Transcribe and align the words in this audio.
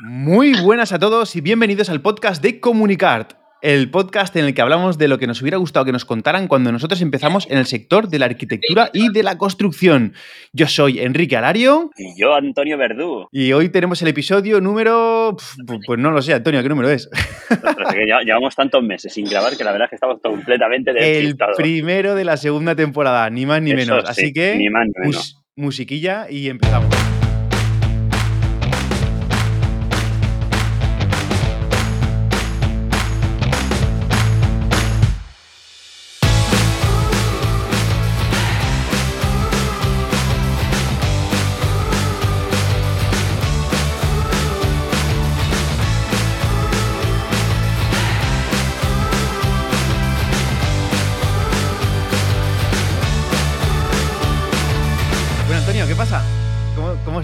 Muy 0.00 0.52
buenas 0.62 0.92
a 0.92 1.00
todos 1.00 1.34
y 1.34 1.40
bienvenidos 1.40 1.90
al 1.90 2.00
podcast 2.00 2.40
de 2.40 2.60
Comunicart, 2.60 3.32
el 3.62 3.90
podcast 3.90 4.36
en 4.36 4.44
el 4.44 4.54
que 4.54 4.62
hablamos 4.62 4.96
de 4.96 5.08
lo 5.08 5.18
que 5.18 5.26
nos 5.26 5.42
hubiera 5.42 5.56
gustado 5.56 5.84
que 5.84 5.90
nos 5.90 6.04
contaran 6.04 6.46
cuando 6.46 6.70
nosotros 6.70 7.02
empezamos 7.02 7.50
en 7.50 7.58
el 7.58 7.66
sector 7.66 8.08
de 8.08 8.20
la 8.20 8.26
arquitectura 8.26 8.90
y 8.92 9.10
de 9.10 9.24
la 9.24 9.36
construcción. 9.36 10.14
Yo 10.52 10.68
soy 10.68 11.00
Enrique 11.00 11.36
Alario. 11.36 11.90
Y 11.96 12.16
yo, 12.16 12.32
Antonio 12.32 12.78
Verdú. 12.78 13.26
Y 13.32 13.52
hoy 13.52 13.70
tenemos 13.70 14.00
el 14.00 14.06
episodio 14.06 14.60
número... 14.60 15.36
Pues 15.84 15.98
no 15.98 16.12
lo 16.12 16.22
sé, 16.22 16.32
Antonio, 16.32 16.62
¿qué 16.62 16.68
número 16.68 16.90
es? 16.90 17.10
llevamos 18.24 18.54
tantos 18.54 18.84
meses 18.84 19.12
sin 19.12 19.24
grabar 19.24 19.56
que 19.56 19.64
la 19.64 19.72
verdad 19.72 19.86
es 19.86 19.90
que 19.90 19.96
estamos 19.96 20.20
completamente 20.22 20.92
El 20.92 21.36
primero 21.56 22.14
de 22.14 22.24
la 22.24 22.36
segunda 22.36 22.76
temporada, 22.76 23.28
ni 23.30 23.46
más 23.46 23.60
ni 23.62 23.74
menos. 23.74 24.08
Así 24.08 24.32
que... 24.32 24.54
Ni 24.58 24.68
más 24.68 24.86
ni 24.86 25.08
menos. 25.08 25.42
musiquilla 25.56 26.30
y 26.30 26.48
empezamos. 26.48 27.17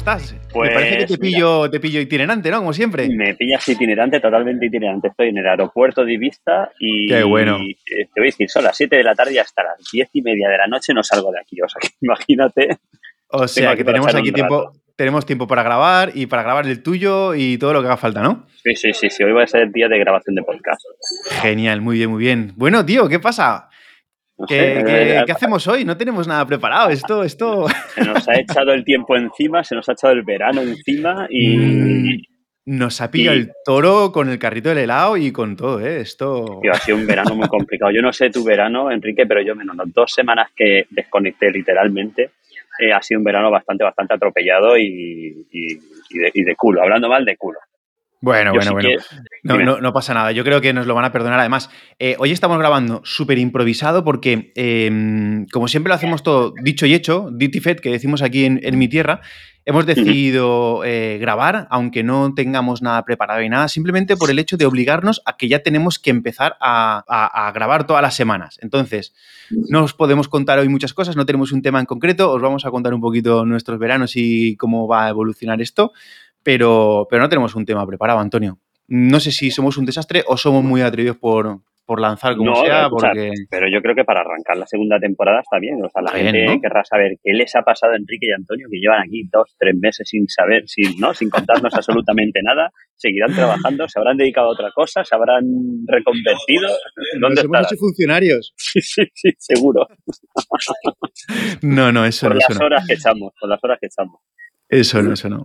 Estás? 0.04 0.36
Pues, 0.52 0.68
me 0.68 0.74
parece 0.74 0.98
que 0.98 1.06
te 1.06 1.18
pillo, 1.18 1.70
te 1.70 1.80
pillo 1.80 1.98
itinerante, 1.98 2.50
¿no? 2.50 2.58
Como 2.58 2.74
siempre. 2.74 3.08
Me 3.08 3.34
pillas 3.34 3.66
itinerante, 3.66 4.20
totalmente 4.20 4.66
itinerante. 4.66 5.08
Estoy 5.08 5.28
en 5.30 5.38
el 5.38 5.46
aeropuerto 5.46 6.04
de 6.04 6.12
Ibiza 6.12 6.70
y, 6.78 7.06
Qué 7.06 7.22
bueno. 7.22 7.56
Eh, 7.56 7.76
te 7.86 8.20
voy 8.20 8.24
a 8.24 8.30
decir, 8.30 8.50
son 8.50 8.64
las 8.64 8.76
7 8.76 8.96
de 8.96 9.02
la 9.02 9.14
tarde 9.14 9.32
y 9.32 9.38
hasta 9.38 9.62
las 9.62 9.78
10 9.90 10.10
y 10.12 10.20
media 10.20 10.50
de 10.50 10.58
la 10.58 10.66
noche 10.66 10.92
no 10.92 11.02
salgo 11.02 11.32
de 11.32 11.40
aquí. 11.40 11.56
O 11.62 11.68
sea, 11.68 11.80
que 11.80 11.88
imagínate. 12.02 12.78
O 13.28 13.48
sea, 13.48 13.74
que 13.74 13.82
tenemos 13.82 14.14
aquí 14.14 14.30
tiempo, 14.30 14.72
tenemos 14.94 15.24
tiempo 15.24 15.46
para 15.46 15.62
grabar 15.62 16.10
y 16.14 16.26
para 16.26 16.42
grabar 16.42 16.66
el 16.66 16.82
tuyo 16.82 17.34
y 17.34 17.56
todo 17.56 17.72
lo 17.72 17.80
que 17.80 17.86
haga 17.86 17.96
falta, 17.96 18.22
¿no? 18.22 18.46
Sí, 18.62 18.76
sí, 18.76 18.92
sí, 18.92 19.08
sí. 19.08 19.24
Hoy 19.24 19.32
va 19.32 19.44
a 19.44 19.46
ser 19.46 19.62
el 19.62 19.72
día 19.72 19.88
de 19.88 19.98
grabación 19.98 20.34
de 20.34 20.42
podcast. 20.42 20.82
Genial, 21.40 21.80
muy 21.80 21.96
bien, 21.96 22.10
muy 22.10 22.22
bien. 22.22 22.52
Bueno, 22.56 22.84
tío, 22.84 23.08
¿qué 23.08 23.20
pasa? 23.20 23.70
¿Qué, 24.48 25.24
hacemos 25.30 25.66
hoy? 25.68 25.84
No 25.84 25.96
tenemos 25.96 26.26
nada 26.26 26.44
preparado. 26.46 26.90
Esto, 26.90 27.22
esto. 27.22 27.66
Se 27.94 28.04
nos 28.04 28.28
ha 28.28 28.34
echado 28.34 28.72
el 28.72 28.84
tiempo 28.84 29.16
encima, 29.16 29.62
se 29.62 29.74
nos 29.74 29.88
ha 29.88 29.92
echado 29.92 30.12
el 30.12 30.22
verano 30.22 30.60
encima 30.62 31.26
y. 31.30 31.56
Mm, 31.56 32.22
nos 32.66 33.02
ha 33.02 33.10
pillado 33.10 33.36
el 33.36 33.52
toro 33.64 34.10
con 34.10 34.30
el 34.30 34.38
carrito 34.38 34.70
del 34.70 34.78
helado 34.78 35.18
y 35.18 35.30
con 35.32 35.54
todo, 35.54 35.80
¿eh? 35.80 36.00
Esto. 36.00 36.62
ha 36.72 36.78
sido 36.78 36.96
un 36.96 37.06
verano 37.06 37.36
muy 37.36 37.46
complicado. 37.46 37.92
Yo 37.92 38.00
no 38.00 38.10
sé 38.12 38.30
tu 38.30 38.42
verano, 38.42 38.90
Enrique, 38.90 39.26
pero 39.26 39.42
yo 39.42 39.54
menos 39.54 39.76
dos 39.92 40.12
semanas 40.12 40.50
que 40.56 40.86
desconecté 40.88 41.50
literalmente. 41.50 42.30
Eh, 42.80 42.90
ha 42.90 43.02
sido 43.02 43.20
un 43.20 43.24
verano 43.24 43.50
bastante, 43.50 43.84
bastante 43.84 44.14
atropellado 44.14 44.78
y, 44.78 45.46
y 45.52 46.42
de 46.42 46.56
culo. 46.56 46.82
Hablando 46.82 47.08
mal 47.08 47.24
de 47.24 47.36
culo. 47.36 47.58
Bueno, 48.24 48.52
bueno, 48.54 48.72
bueno. 48.72 49.80
No, 49.82 49.92
pasa 49.92 50.14
nada. 50.14 50.32
Yo 50.32 50.44
creo 50.44 50.62
que 50.62 50.72
nos 50.72 50.86
lo 50.86 50.94
van 50.94 51.04
a 51.04 51.12
perdonar. 51.12 51.38
Además, 51.38 51.68
eh, 51.98 52.16
hoy 52.18 52.30
estamos 52.30 52.58
grabando 52.58 53.02
súper 53.04 53.36
improvisado 53.36 54.02
porque, 54.02 54.50
em, 54.56 55.46
como 55.52 55.68
siempre 55.68 55.90
lo 55.90 55.94
hacemos 55.94 56.22
todo 56.22 56.54
dicho 56.62 56.86
y 56.86 56.94
hecho, 56.94 57.28
ditifet, 57.30 57.80
que 57.80 57.90
decimos 57.90 58.22
aquí 58.22 58.46
en, 58.46 58.78
mi 58.78 58.88
tierra, 58.88 59.20
hemos 59.66 59.84
decidido 59.84 60.84
eh, 60.84 61.18
grabar, 61.20 61.66
aunque 61.70 62.02
no 62.02 62.32
tengamos 62.34 62.80
nada 62.80 63.04
preparado 63.04 63.42
y 63.42 63.50
nada, 63.50 63.68
simplemente 63.68 64.16
por 64.16 64.30
el 64.30 64.38
hecho 64.38 64.56
de 64.56 64.64
obligarnos 64.64 65.20
a 65.26 65.36
que 65.36 65.48
ya 65.48 65.58
tenemos 65.58 65.98
que 65.98 66.08
empezar 66.08 66.56
a, 66.60 67.04
a 67.06 67.52
grabar 67.52 67.86
todas 67.86 68.00
las 68.00 68.14
semanas. 68.14 68.58
Entonces, 68.62 69.12
no 69.50 69.84
os 69.84 69.92
podemos 69.92 70.28
contar 70.28 70.58
hoy 70.58 70.70
muchas 70.70 70.94
cosas, 70.94 71.14
no 71.14 71.26
tenemos 71.26 71.52
un 71.52 71.60
tema 71.60 71.78
en 71.78 71.86
concreto, 71.86 72.32
os 72.32 72.40
vamos 72.40 72.64
a 72.64 72.70
contar 72.70 72.94
un 72.94 73.02
poquito 73.02 73.44
nuestros 73.44 73.78
veranos 73.78 74.12
y 74.16 74.56
cómo 74.56 74.88
va 74.88 75.04
a 75.04 75.10
evolucionar 75.10 75.60
esto 75.60 75.92
pero, 76.44 77.08
pero 77.10 77.22
no 77.22 77.28
tenemos 77.28 77.54
un 77.56 77.64
tema 77.64 77.84
preparado, 77.86 78.20
Antonio. 78.20 78.58
No 78.86 79.18
sé 79.18 79.32
si 79.32 79.50
somos 79.50 79.78
un 79.78 79.86
desastre 79.86 80.22
o 80.26 80.36
somos 80.36 80.62
muy 80.62 80.82
atrevidos 80.82 81.16
por, 81.16 81.62
lanzar 81.98 82.36
como 82.36 82.54
sea. 82.56 82.88
Porque... 82.90 83.32
Pero 83.50 83.66
yo 83.72 83.80
creo 83.80 83.94
que 83.94 84.04
para 84.04 84.20
arrancar 84.20 84.58
la 84.58 84.66
segunda 84.66 85.00
temporada 85.00 85.40
está 85.40 85.58
bien. 85.58 85.82
O 85.82 85.88
sea, 85.88 86.02
la 86.02 86.10
gente 86.10 86.60
querrá 86.60 86.84
saber 86.84 87.16
qué 87.22 87.32
les 87.32 87.56
ha 87.56 87.62
pasado 87.62 87.94
a 87.94 87.96
Enrique 87.96 88.26
y 88.28 88.32
Antonio, 88.32 88.68
que 88.70 88.78
llevan 88.78 89.00
aquí 89.00 89.26
dos, 89.32 89.56
tres 89.58 89.74
meses 89.80 90.06
sin 90.06 90.28
saber, 90.28 90.64
sin, 90.66 91.00
¿no? 91.00 91.14
sin 91.14 91.30
contarnos 91.30 91.74
absolutamente 91.74 92.40
nada. 92.42 92.70
Seguirán 92.94 93.34
trabajando, 93.34 93.88
se 93.88 93.98
habrán 93.98 94.18
dedicado 94.18 94.48
a 94.48 94.52
otra 94.52 94.70
cosa, 94.74 95.02
se 95.02 95.14
habrán 95.14 95.44
reconvertido. 95.86 96.68
¿Dónde 97.20 97.36
Nos 97.36 97.44
hemos 97.44 97.72
hecho 97.72 97.76
funcionarios. 97.80 98.54
Sí, 98.74 98.80
sí, 98.80 99.02
sí, 99.14 99.30
seguro. 99.38 99.86
no, 101.62 101.92
no, 101.92 102.04
eso 102.04 102.26
por 102.26 102.34
no. 102.34 102.40
Las 102.48 102.60
horas 102.60 102.86
que 102.86 102.94
echamos, 102.94 103.32
por 103.38 103.48
las 103.48 103.62
horas 103.62 103.78
que 103.80 103.86
echamos. 103.86 104.20
Eso 104.74 105.02
no, 105.02 105.12
eso 105.12 105.28
no. 105.28 105.44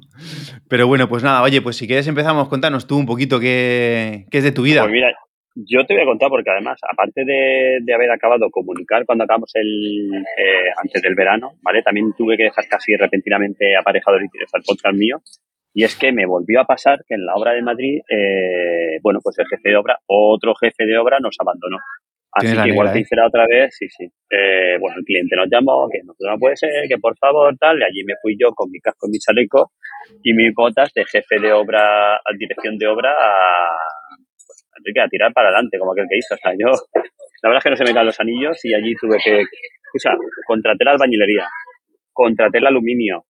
Pero 0.67 0.88
bueno, 0.88 1.07
pues 1.07 1.23
nada, 1.23 1.44
oye, 1.44 1.62
pues 1.62 1.75
si 1.78 1.85
quieres 1.85 2.07
empezamos, 2.07 2.50
contanos 2.50 2.88
tú 2.88 2.97
un 2.97 3.06
poquito 3.06 3.40
qué, 3.40 4.25
qué 4.31 4.40
es 4.40 4.44
de 4.44 4.51
tu 4.51 4.63
vida. 4.63 4.81
Pues 4.81 4.91
mira, 4.91 5.13
yo 5.56 5.85
te 5.85 5.94
voy 5.94 6.01
a 6.03 6.06
contar 6.06 6.29
porque 6.29 6.50
además, 6.50 6.79
aparte 6.90 7.23
de, 7.25 7.94
haber 7.94 8.09
acabado 8.09 8.50
comunicar 8.50 9.06
cuando 9.06 9.25
acabamos 9.25 9.51
el 9.53 10.12
eh, 10.16 10.72
antes 10.81 11.01
del 11.01 11.13
verano, 11.13 11.51
¿vale? 11.62 11.84
También 11.84 12.13
tuve 12.18 12.38
que 12.38 12.44
dejar 12.45 12.66
casi 12.68 12.95
repentinamente 12.95 13.75
aparejado 13.78 14.18
el, 14.18 14.23
el 14.23 14.63
podcast 14.66 14.95
mío. 14.95 15.22
Y 15.73 15.84
es 15.84 15.95
que 15.95 16.12
me 16.12 16.25
volvió 16.25 16.62
a 16.62 16.66
pasar 16.66 17.03
que 17.07 17.13
en 17.13 17.25
la 17.25 17.35
obra 17.35 17.53
de 17.53 17.62
Madrid, 17.62 18.01
eh, 18.09 18.97
bueno, 19.03 19.19
pues 19.22 19.38
el 19.38 19.47
jefe 19.47 19.69
de 19.69 19.78
obra, 19.78 20.00
otro 20.07 20.56
jefe 20.56 20.85
de 20.85 20.97
obra 20.97 21.19
nos 21.19 21.35
abandonó. 21.39 21.78
Así 22.31 22.56
que 22.56 22.69
igual 22.69 22.95
¿eh? 22.95 23.00
hice 23.00 23.16
la 23.16 23.28
otra 23.28 23.45
vez, 23.47 23.75
sí, 23.75 23.88
sí. 23.90 24.06
Eh, 24.29 24.78
bueno, 24.79 24.97
el 25.00 25.03
cliente 25.03 25.35
nos 25.35 25.47
llamó, 25.50 25.90
que 25.91 26.00
no, 26.03 26.13
no 26.19 26.38
puede 26.38 26.56
ser, 26.56 26.88
que 26.88 26.97
por 26.97 27.17
favor, 27.17 27.56
tal, 27.57 27.79
y 27.79 27.84
allí 27.84 28.03
me 28.06 28.13
fui 28.22 28.35
yo 28.40 28.53
con 28.53 28.69
mi 28.69 28.79
casco 28.79 29.07
y 29.07 29.12
mi 29.12 29.19
chaleco 29.19 29.72
y 30.23 30.34
mis 30.34 30.53
botas 30.53 30.94
de 30.94 31.06
jefe 31.06 31.39
de 31.39 31.51
obra, 31.51 32.16
a 32.16 32.34
dirección 32.38 32.78
de 32.78 32.88
obra, 32.88 33.12
a, 33.12 33.78
pues, 34.84 34.95
a 35.03 35.07
tirar 35.09 35.34
para 35.34 35.50
adelante, 35.50 35.79
como 35.79 35.94
aquel 35.94 36.06
que 36.07 36.18
hizo. 36.18 36.35
O 36.35 36.38
sea, 36.38 36.51
yo, 36.51 36.68
la 37.41 37.50
verdad 37.50 37.57
es 37.57 37.63
que 37.63 37.69
no 37.72 37.78
se 37.78 37.84
me 37.84 37.94
caen 37.94 38.06
los 38.06 38.19
anillos 38.19 38.63
y 38.63 38.75
allí 38.75 38.94
tuve 38.95 39.18
que, 39.23 39.41
o 39.41 40.00
sea, 40.00 40.13
contraté 40.45 40.85
la 40.85 40.91
albañilería, 40.91 41.47
contraté 42.13 42.59
el 42.59 42.68
aluminio, 42.68 43.25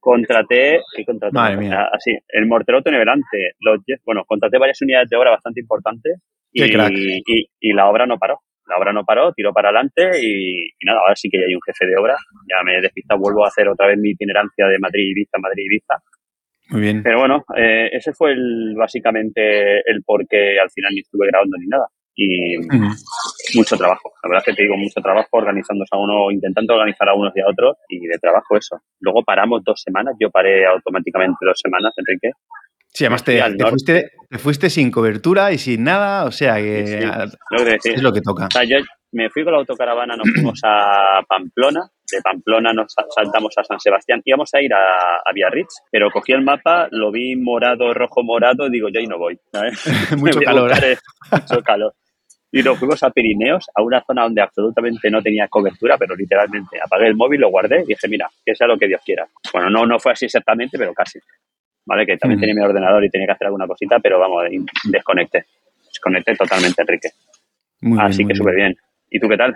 contraté, 0.00 0.80
¿qué 0.96 1.04
contraté? 1.04 1.34
Madre 1.34 1.56
mía. 1.56 1.88
Así, 1.92 2.18
el 2.28 2.46
mortero 2.46 2.82
tenebrante, 2.82 3.52
los, 3.60 3.78
bueno, 4.04 4.24
contraté 4.26 4.58
varias 4.58 4.82
unidades 4.82 5.08
de 5.08 5.16
obra 5.16 5.30
bastante 5.30 5.60
importantes 5.60 6.20
y, 6.54 7.46
y, 7.60 7.72
la 7.72 7.88
obra 7.88 8.06
no 8.06 8.18
paró. 8.18 8.38
La 8.66 8.78
obra 8.78 8.92
no 8.92 9.04
paró, 9.04 9.32
tiró 9.32 9.52
para 9.52 9.68
adelante 9.68 10.10
y, 10.22 10.70
nada, 10.84 11.00
ahora 11.00 11.16
sí 11.16 11.28
que 11.28 11.38
ya 11.38 11.44
hay 11.46 11.54
un 11.54 11.60
jefe 11.66 11.86
de 11.86 11.96
obra. 12.00 12.16
Ya 12.48 12.62
me 12.64 12.80
despista, 12.80 13.16
vuelvo 13.16 13.44
a 13.44 13.48
hacer 13.48 13.68
otra 13.68 13.88
vez 13.88 13.98
mi 13.98 14.10
itinerancia 14.10 14.66
de 14.66 14.78
Madrid-Ibiza, 14.78 15.38
Madrid-Ibiza. 15.38 15.94
Muy 16.70 16.80
bien. 16.80 17.02
Pero 17.02 17.18
bueno, 17.18 17.44
eh, 17.56 17.90
ese 17.92 18.12
fue 18.14 18.32
el, 18.32 18.74
básicamente 18.76 19.80
el 19.80 20.02
por 20.04 20.26
qué 20.26 20.58
al 20.58 20.70
final 20.70 20.92
ni 20.94 21.00
estuve 21.00 21.26
grabando 21.26 21.58
ni 21.58 21.66
nada. 21.66 21.86
Y 22.16 22.56
mucho 23.56 23.76
trabajo. 23.76 24.12
La 24.22 24.28
verdad 24.28 24.44
es 24.46 24.52
que 24.52 24.56
te 24.56 24.62
digo, 24.62 24.76
mucho 24.76 25.00
trabajo 25.02 25.28
organizándose 25.32 25.90
a 25.92 25.98
uno, 25.98 26.30
intentando 26.30 26.74
organizar 26.74 27.08
a 27.08 27.14
unos 27.14 27.36
y 27.36 27.40
a 27.40 27.48
otros 27.48 27.76
y 27.88 28.06
de 28.06 28.18
trabajo 28.18 28.56
eso. 28.56 28.80
Luego 29.00 29.22
paramos 29.24 29.62
dos 29.64 29.82
semanas, 29.82 30.14
yo 30.20 30.30
paré 30.30 30.64
automáticamente 30.64 31.44
dos 31.44 31.58
semanas, 31.60 31.92
Enrique, 31.96 32.30
Sí, 32.94 33.04
además 33.04 33.24
te, 33.24 34.12
fuiste, 34.38 34.70
sin 34.70 34.92
cobertura 34.92 35.50
y 35.50 35.58
sin 35.58 35.82
nada, 35.82 36.26
o 36.26 36.30
sea 36.30 36.54
que, 36.56 37.10
es 37.82 38.02
lo 38.02 38.12
que 38.12 38.20
toca. 38.20 38.46
O 38.46 38.50
sea, 38.52 38.62
yo 38.62 38.76
me 39.10 39.28
fui 39.30 39.42
con 39.42 39.52
la 39.52 39.58
autocaravana, 39.58 40.16
nos 40.16 40.30
fuimos 40.32 40.60
a 40.64 41.20
Pamplona, 41.28 41.80
de 42.10 42.22
Pamplona 42.22 42.72
nos 42.72 42.94
saltamos 43.12 43.52
a 43.56 43.64
San 43.64 43.80
Sebastián, 43.80 44.22
íbamos 44.24 44.48
a 44.54 44.62
ir 44.62 44.72
a, 44.72 45.16
a 45.24 45.32
Biarritz, 45.34 45.82
pero 45.90 46.08
cogí 46.10 46.32
el 46.32 46.42
mapa, 46.42 46.86
lo 46.92 47.10
vi 47.10 47.34
morado, 47.34 47.92
rojo, 47.94 48.22
morado, 48.22 48.70
digo, 48.70 48.88
yo 48.88 49.00
ahí 49.00 49.08
no 49.08 49.18
voy. 49.18 49.36
mucho 50.16 50.40
calor. 50.40 50.70
¿eh? 50.84 50.96
mucho 51.32 51.62
calor. 51.62 51.94
Y 52.52 52.62
nos 52.62 52.78
fuimos 52.78 53.02
a 53.02 53.10
Pirineos, 53.10 53.66
a 53.74 53.82
una 53.82 54.04
zona 54.06 54.22
donde 54.22 54.40
absolutamente 54.40 55.10
no 55.10 55.20
tenía 55.20 55.48
cobertura, 55.48 55.98
pero 55.98 56.14
literalmente 56.14 56.78
apagué 56.80 57.08
el 57.08 57.16
móvil, 57.16 57.40
lo 57.40 57.50
guardé 57.50 57.82
y 57.82 57.86
dije, 57.86 58.06
mira, 58.06 58.30
que 58.46 58.54
sea 58.54 58.68
lo 58.68 58.78
que 58.78 58.86
Dios 58.86 59.00
quiera. 59.04 59.26
Bueno, 59.52 59.68
no, 59.68 59.84
no 59.84 59.98
fue 59.98 60.12
así 60.12 60.26
exactamente, 60.26 60.78
pero 60.78 60.94
casi. 60.94 61.18
¿Vale? 61.86 62.06
Que 62.06 62.16
también 62.16 62.40
tenía 62.40 62.54
mi 62.54 62.62
ordenador 62.62 63.04
y 63.04 63.10
tenía 63.10 63.26
que 63.26 63.32
hacer 63.32 63.46
alguna 63.46 63.66
cosita, 63.66 63.98
pero 64.00 64.18
vamos, 64.18 64.44
desconecté. 64.84 65.46
Desconecté 65.86 66.34
totalmente, 66.34 66.82
Enrique. 66.82 67.08
Así 67.98 68.26
que 68.26 68.34
súper 68.34 68.54
bien. 68.54 68.74
¿Y 69.10 69.20
tú 69.20 69.28
qué 69.28 69.36
tal? 69.36 69.54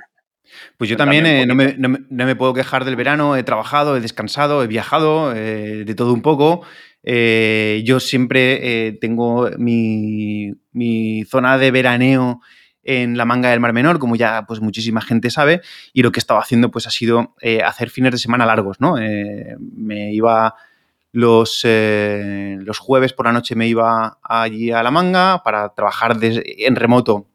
Pues 0.77 0.89
yo 0.89 0.97
también, 0.97 1.27
eh, 1.27 1.47
no, 1.47 1.55
me, 1.55 2.37
puedo 2.37 2.55
quejar 2.55 2.85
del 2.85 2.97
verano, 2.97 3.37
he 3.37 3.43
trabajado, 3.43 3.97
he 3.97 4.01
descansado, 4.01 4.63
he 4.63 4.67
viajado, 4.67 5.35
eh, 5.35 5.85
de 5.85 5.95
todo 5.95 6.13
un 6.13 6.23
poco. 6.23 6.65
Eh, 7.03 7.83
yo 7.85 8.01
siempre 8.01 8.93
tengo 9.01 9.51
mi, 9.59 10.53
mi, 10.73 11.25
zona 11.25 11.59
de 11.59 11.71
veraneo 11.71 12.41
en 12.83 13.17
la 13.19 13.25
manga 13.25 13.51
del 13.51 13.61
Mar 13.61 13.73
Menor, 13.73 13.99
como 13.99 14.17
ya 14.17 14.45
pues 14.47 14.61
muchísima 14.61 15.01
gente 15.01 15.31
sabe, 15.31 15.61
y 15.93 16.03
lo 16.03 16.13
que 16.13 16.19
he 16.19 16.23
estado 16.23 16.41
haciendo 16.41 16.71
pues 16.71 16.87
ha 16.87 16.91
sido 16.91 17.35
hacer 17.65 17.91
fines 17.91 18.13
de 18.13 18.19
semana 18.19 18.47
largos, 18.47 18.81
¿no? 18.81 18.95
me 18.97 20.13
iba 20.13 20.55
los, 21.12 21.60
eh, 21.64 22.56
los 22.60 22.78
jueves 22.78 23.12
por 23.12 23.26
la 23.26 23.32
noche 23.32 23.55
me 23.55 23.66
iba 23.66 24.19
allí 24.22 24.70
a 24.70 24.82
la 24.82 24.90
manga 24.90 25.43
para 25.43 25.75
trabajar 25.75 26.16
en 26.20 26.76
remoto 26.76 27.28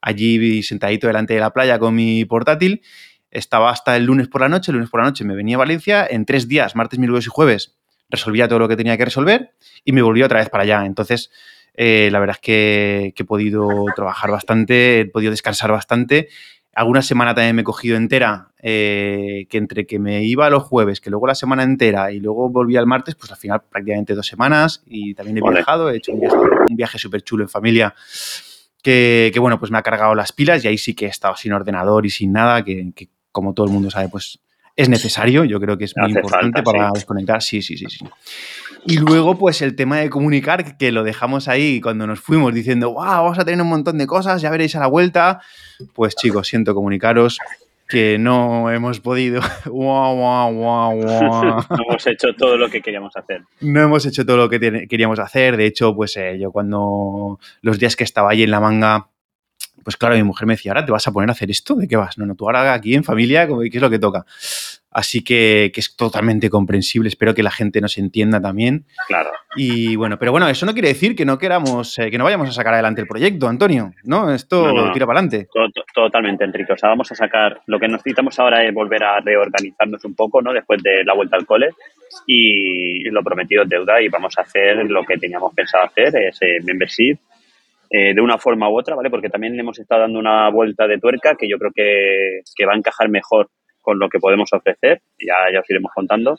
allí 0.00 0.62
sentadito 0.62 1.08
delante 1.08 1.34
de 1.34 1.40
la 1.40 1.52
playa 1.52 1.78
con 1.78 1.94
mi 1.94 2.24
portátil. 2.24 2.82
Estaba 3.30 3.70
hasta 3.70 3.96
el 3.96 4.04
lunes 4.04 4.28
por 4.28 4.40
la 4.40 4.48
noche, 4.48 4.70
el 4.70 4.76
lunes 4.76 4.90
por 4.90 5.00
la 5.00 5.06
noche 5.06 5.24
me 5.24 5.34
venía 5.34 5.56
a 5.56 5.58
Valencia, 5.58 6.06
en 6.08 6.24
tres 6.24 6.48
días, 6.48 6.76
martes, 6.76 6.98
miércoles 6.98 7.26
y 7.26 7.30
jueves, 7.30 7.76
resolvía 8.08 8.48
todo 8.48 8.60
lo 8.60 8.68
que 8.68 8.76
tenía 8.76 8.96
que 8.96 9.04
resolver 9.04 9.54
y 9.84 9.92
me 9.92 10.02
volví 10.02 10.22
otra 10.22 10.38
vez 10.38 10.48
para 10.48 10.62
allá. 10.62 10.86
Entonces, 10.86 11.30
eh, 11.74 12.08
la 12.10 12.20
verdad 12.20 12.36
es 12.36 12.40
que, 12.40 13.14
he 13.16 13.24
podido 13.24 13.68
trabajar 13.94 14.30
bastante, 14.30 15.00
he 15.00 15.06
podido 15.06 15.30
descansar 15.30 15.72
bastante. 15.72 16.28
Alguna 16.76 17.00
semana 17.00 17.34
también 17.34 17.56
me 17.56 17.62
he 17.62 17.64
cogido 17.64 17.96
entera, 17.96 18.50
eh, 18.60 19.46
que 19.48 19.56
entre 19.56 19.86
que 19.86 19.98
me 19.98 20.24
iba 20.24 20.50
los 20.50 20.62
jueves, 20.62 21.00
que 21.00 21.08
luego 21.08 21.26
la 21.26 21.34
semana 21.34 21.62
entera 21.62 22.12
y 22.12 22.20
luego 22.20 22.50
volví 22.50 22.76
al 22.76 22.86
martes, 22.86 23.14
pues 23.14 23.32
al 23.32 23.38
final 23.38 23.62
prácticamente 23.70 24.14
dos 24.14 24.26
semanas 24.26 24.82
y 24.84 25.14
también 25.14 25.38
he 25.38 25.50
viajado, 25.50 25.88
he 25.88 25.96
hecho 25.96 26.12
un 26.12 26.20
viaje, 26.76 26.98
súper 26.98 27.22
chulo 27.22 27.44
en 27.44 27.48
familia 27.48 27.94
que, 28.82 29.32
bueno, 29.40 29.58
pues 29.58 29.72
me 29.72 29.78
ha 29.78 29.82
cargado 29.82 30.14
las 30.14 30.32
pilas 30.32 30.64
y 30.64 30.68
ahí 30.68 30.76
sí 30.76 30.94
que 30.94 31.06
he 31.06 31.08
estado 31.08 31.34
sin 31.34 31.54
ordenador 31.54 32.04
y 32.04 32.10
sin 32.10 32.32
nada, 32.32 32.62
que, 32.62 32.92
como 33.32 33.54
todo 33.54 33.64
el 33.66 33.72
mundo 33.72 33.90
sabe, 33.90 34.10
pues 34.10 34.38
es 34.76 34.90
necesario, 34.90 35.44
yo 35.44 35.58
creo 35.58 35.78
que 35.78 35.84
es 35.86 35.94
muy 35.96 36.10
importante 36.10 36.62
para 36.62 36.90
desconectar, 36.92 37.42
sí, 37.42 37.62
sí, 37.62 37.78
sí, 37.78 37.86
sí. 37.88 38.04
Y 38.86 38.98
luego, 38.98 39.36
pues 39.36 39.62
el 39.62 39.74
tema 39.74 39.98
de 39.98 40.10
comunicar, 40.10 40.76
que 40.76 40.92
lo 40.92 41.02
dejamos 41.02 41.48
ahí 41.48 41.80
cuando 41.80 42.06
nos 42.06 42.20
fuimos 42.20 42.54
diciendo, 42.54 42.92
wow, 42.92 43.04
vamos 43.04 43.38
a 43.38 43.44
tener 43.44 43.60
un 43.60 43.68
montón 43.68 43.98
de 43.98 44.06
cosas, 44.06 44.40
ya 44.40 44.50
veréis 44.50 44.76
a 44.76 44.80
la 44.80 44.86
vuelta. 44.86 45.40
Pues 45.92 46.14
chicos, 46.14 46.46
siento 46.46 46.74
comunicaros 46.74 47.38
que 47.88 48.18
no 48.18 48.70
hemos 48.70 49.00
podido. 49.00 49.40
no 49.66 51.02
hemos 51.88 52.06
hecho 52.06 52.28
todo 52.36 52.56
lo 52.56 52.68
que 52.68 52.80
queríamos 52.80 53.16
hacer. 53.16 53.42
No 53.60 53.82
hemos 53.82 54.06
hecho 54.06 54.24
todo 54.24 54.36
lo 54.36 54.48
que 54.48 54.86
queríamos 54.88 55.18
hacer. 55.18 55.56
De 55.56 55.66
hecho, 55.66 55.94
pues 55.94 56.16
eh, 56.16 56.38
yo 56.38 56.52
cuando 56.52 57.40
los 57.62 57.78
días 57.78 57.96
que 57.96 58.04
estaba 58.04 58.30
ahí 58.30 58.44
en 58.44 58.52
la 58.52 58.60
manga, 58.60 59.08
pues 59.82 59.96
claro, 59.96 60.14
mi 60.14 60.22
mujer 60.22 60.46
me 60.46 60.54
decía, 60.54 60.72
ahora 60.72 60.84
te 60.84 60.92
vas 60.92 61.06
a 61.06 61.12
poner 61.12 61.28
a 61.28 61.32
hacer 61.32 61.50
esto, 61.50 61.74
¿de 61.74 61.88
qué 61.88 61.96
vas? 61.96 62.18
No, 62.18 62.26
no, 62.26 62.34
tú 62.34 62.46
ahora 62.46 62.72
aquí 62.72 62.94
en 62.94 63.04
familia, 63.04 63.46
¿qué 63.46 63.70
es 63.72 63.82
lo 63.82 63.90
que 63.90 63.98
toca? 63.98 64.24
Así 64.96 65.22
que, 65.22 65.70
es 65.76 65.94
totalmente 65.94 66.48
comprensible. 66.48 67.10
Espero 67.10 67.34
que 67.34 67.42
la 67.42 67.50
gente 67.50 67.82
nos 67.82 67.98
entienda 67.98 68.40
también. 68.40 68.86
Claro. 69.06 69.28
Y 69.54 69.94
bueno, 69.94 70.18
pero 70.18 70.32
bueno, 70.32 70.48
eso 70.48 70.64
no 70.64 70.72
quiere 70.72 70.88
decir 70.88 71.14
que 71.14 71.26
no 71.26 71.36
queramos, 71.36 71.98
eh, 71.98 72.10
que 72.10 72.16
no 72.16 72.24
vayamos 72.24 72.48
a 72.48 72.52
sacar 72.52 72.72
adelante 72.72 73.02
el 73.02 73.06
proyecto, 73.06 73.46
Antonio. 73.46 73.92
¿No? 74.04 74.32
Esto 74.32 74.90
tira 74.94 75.04
para 75.04 75.18
adelante. 75.18 75.48
Totalmente, 75.94 76.44
Enrique. 76.44 76.72
O 76.72 76.78
sea, 76.78 76.88
vamos 76.88 77.12
a 77.12 77.14
sacar. 77.14 77.60
Lo 77.66 77.78
que 77.78 77.88
necesitamos 77.88 78.38
ahora 78.38 78.64
es 78.64 78.72
volver 78.72 79.04
a 79.04 79.20
reorganizarnos 79.20 80.02
un 80.06 80.14
poco, 80.14 80.40
¿no? 80.40 80.54
Después 80.54 80.82
de 80.82 81.04
la 81.04 81.12
vuelta 81.12 81.36
al 81.36 81.44
cole. 81.44 81.68
Y 82.26 83.04
lo 83.10 83.22
prometido 83.22 83.64
es 83.64 83.68
deuda 83.68 84.00
y 84.00 84.08
vamos 84.08 84.32
a 84.38 84.40
hacer 84.40 84.76
lo 84.86 85.04
que 85.04 85.18
teníamos 85.18 85.52
pensado 85.54 85.84
hacer, 85.84 86.16
ese 86.16 86.60
membership. 86.64 87.18
Eh, 87.90 88.14
de 88.14 88.20
una 88.22 88.38
forma 88.38 88.70
u 88.70 88.78
otra, 88.78 88.96
¿vale? 88.96 89.10
Porque 89.10 89.28
también 89.28 89.56
le 89.56 89.60
hemos 89.60 89.78
estado 89.78 90.00
dando 90.00 90.18
una 90.18 90.48
vuelta 90.48 90.86
de 90.86 90.98
tuerca 90.98 91.34
que 91.36 91.46
yo 91.46 91.58
creo 91.58 91.70
que, 91.74 92.40
que 92.56 92.64
va 92.64 92.72
a 92.72 92.78
encajar 92.78 93.10
mejor 93.10 93.50
con 93.86 94.00
lo 94.00 94.08
que 94.08 94.18
podemos 94.18 94.52
ofrecer, 94.52 95.00
ya, 95.16 95.34
ya 95.54 95.60
os 95.60 95.70
iremos 95.70 95.92
contando. 95.94 96.36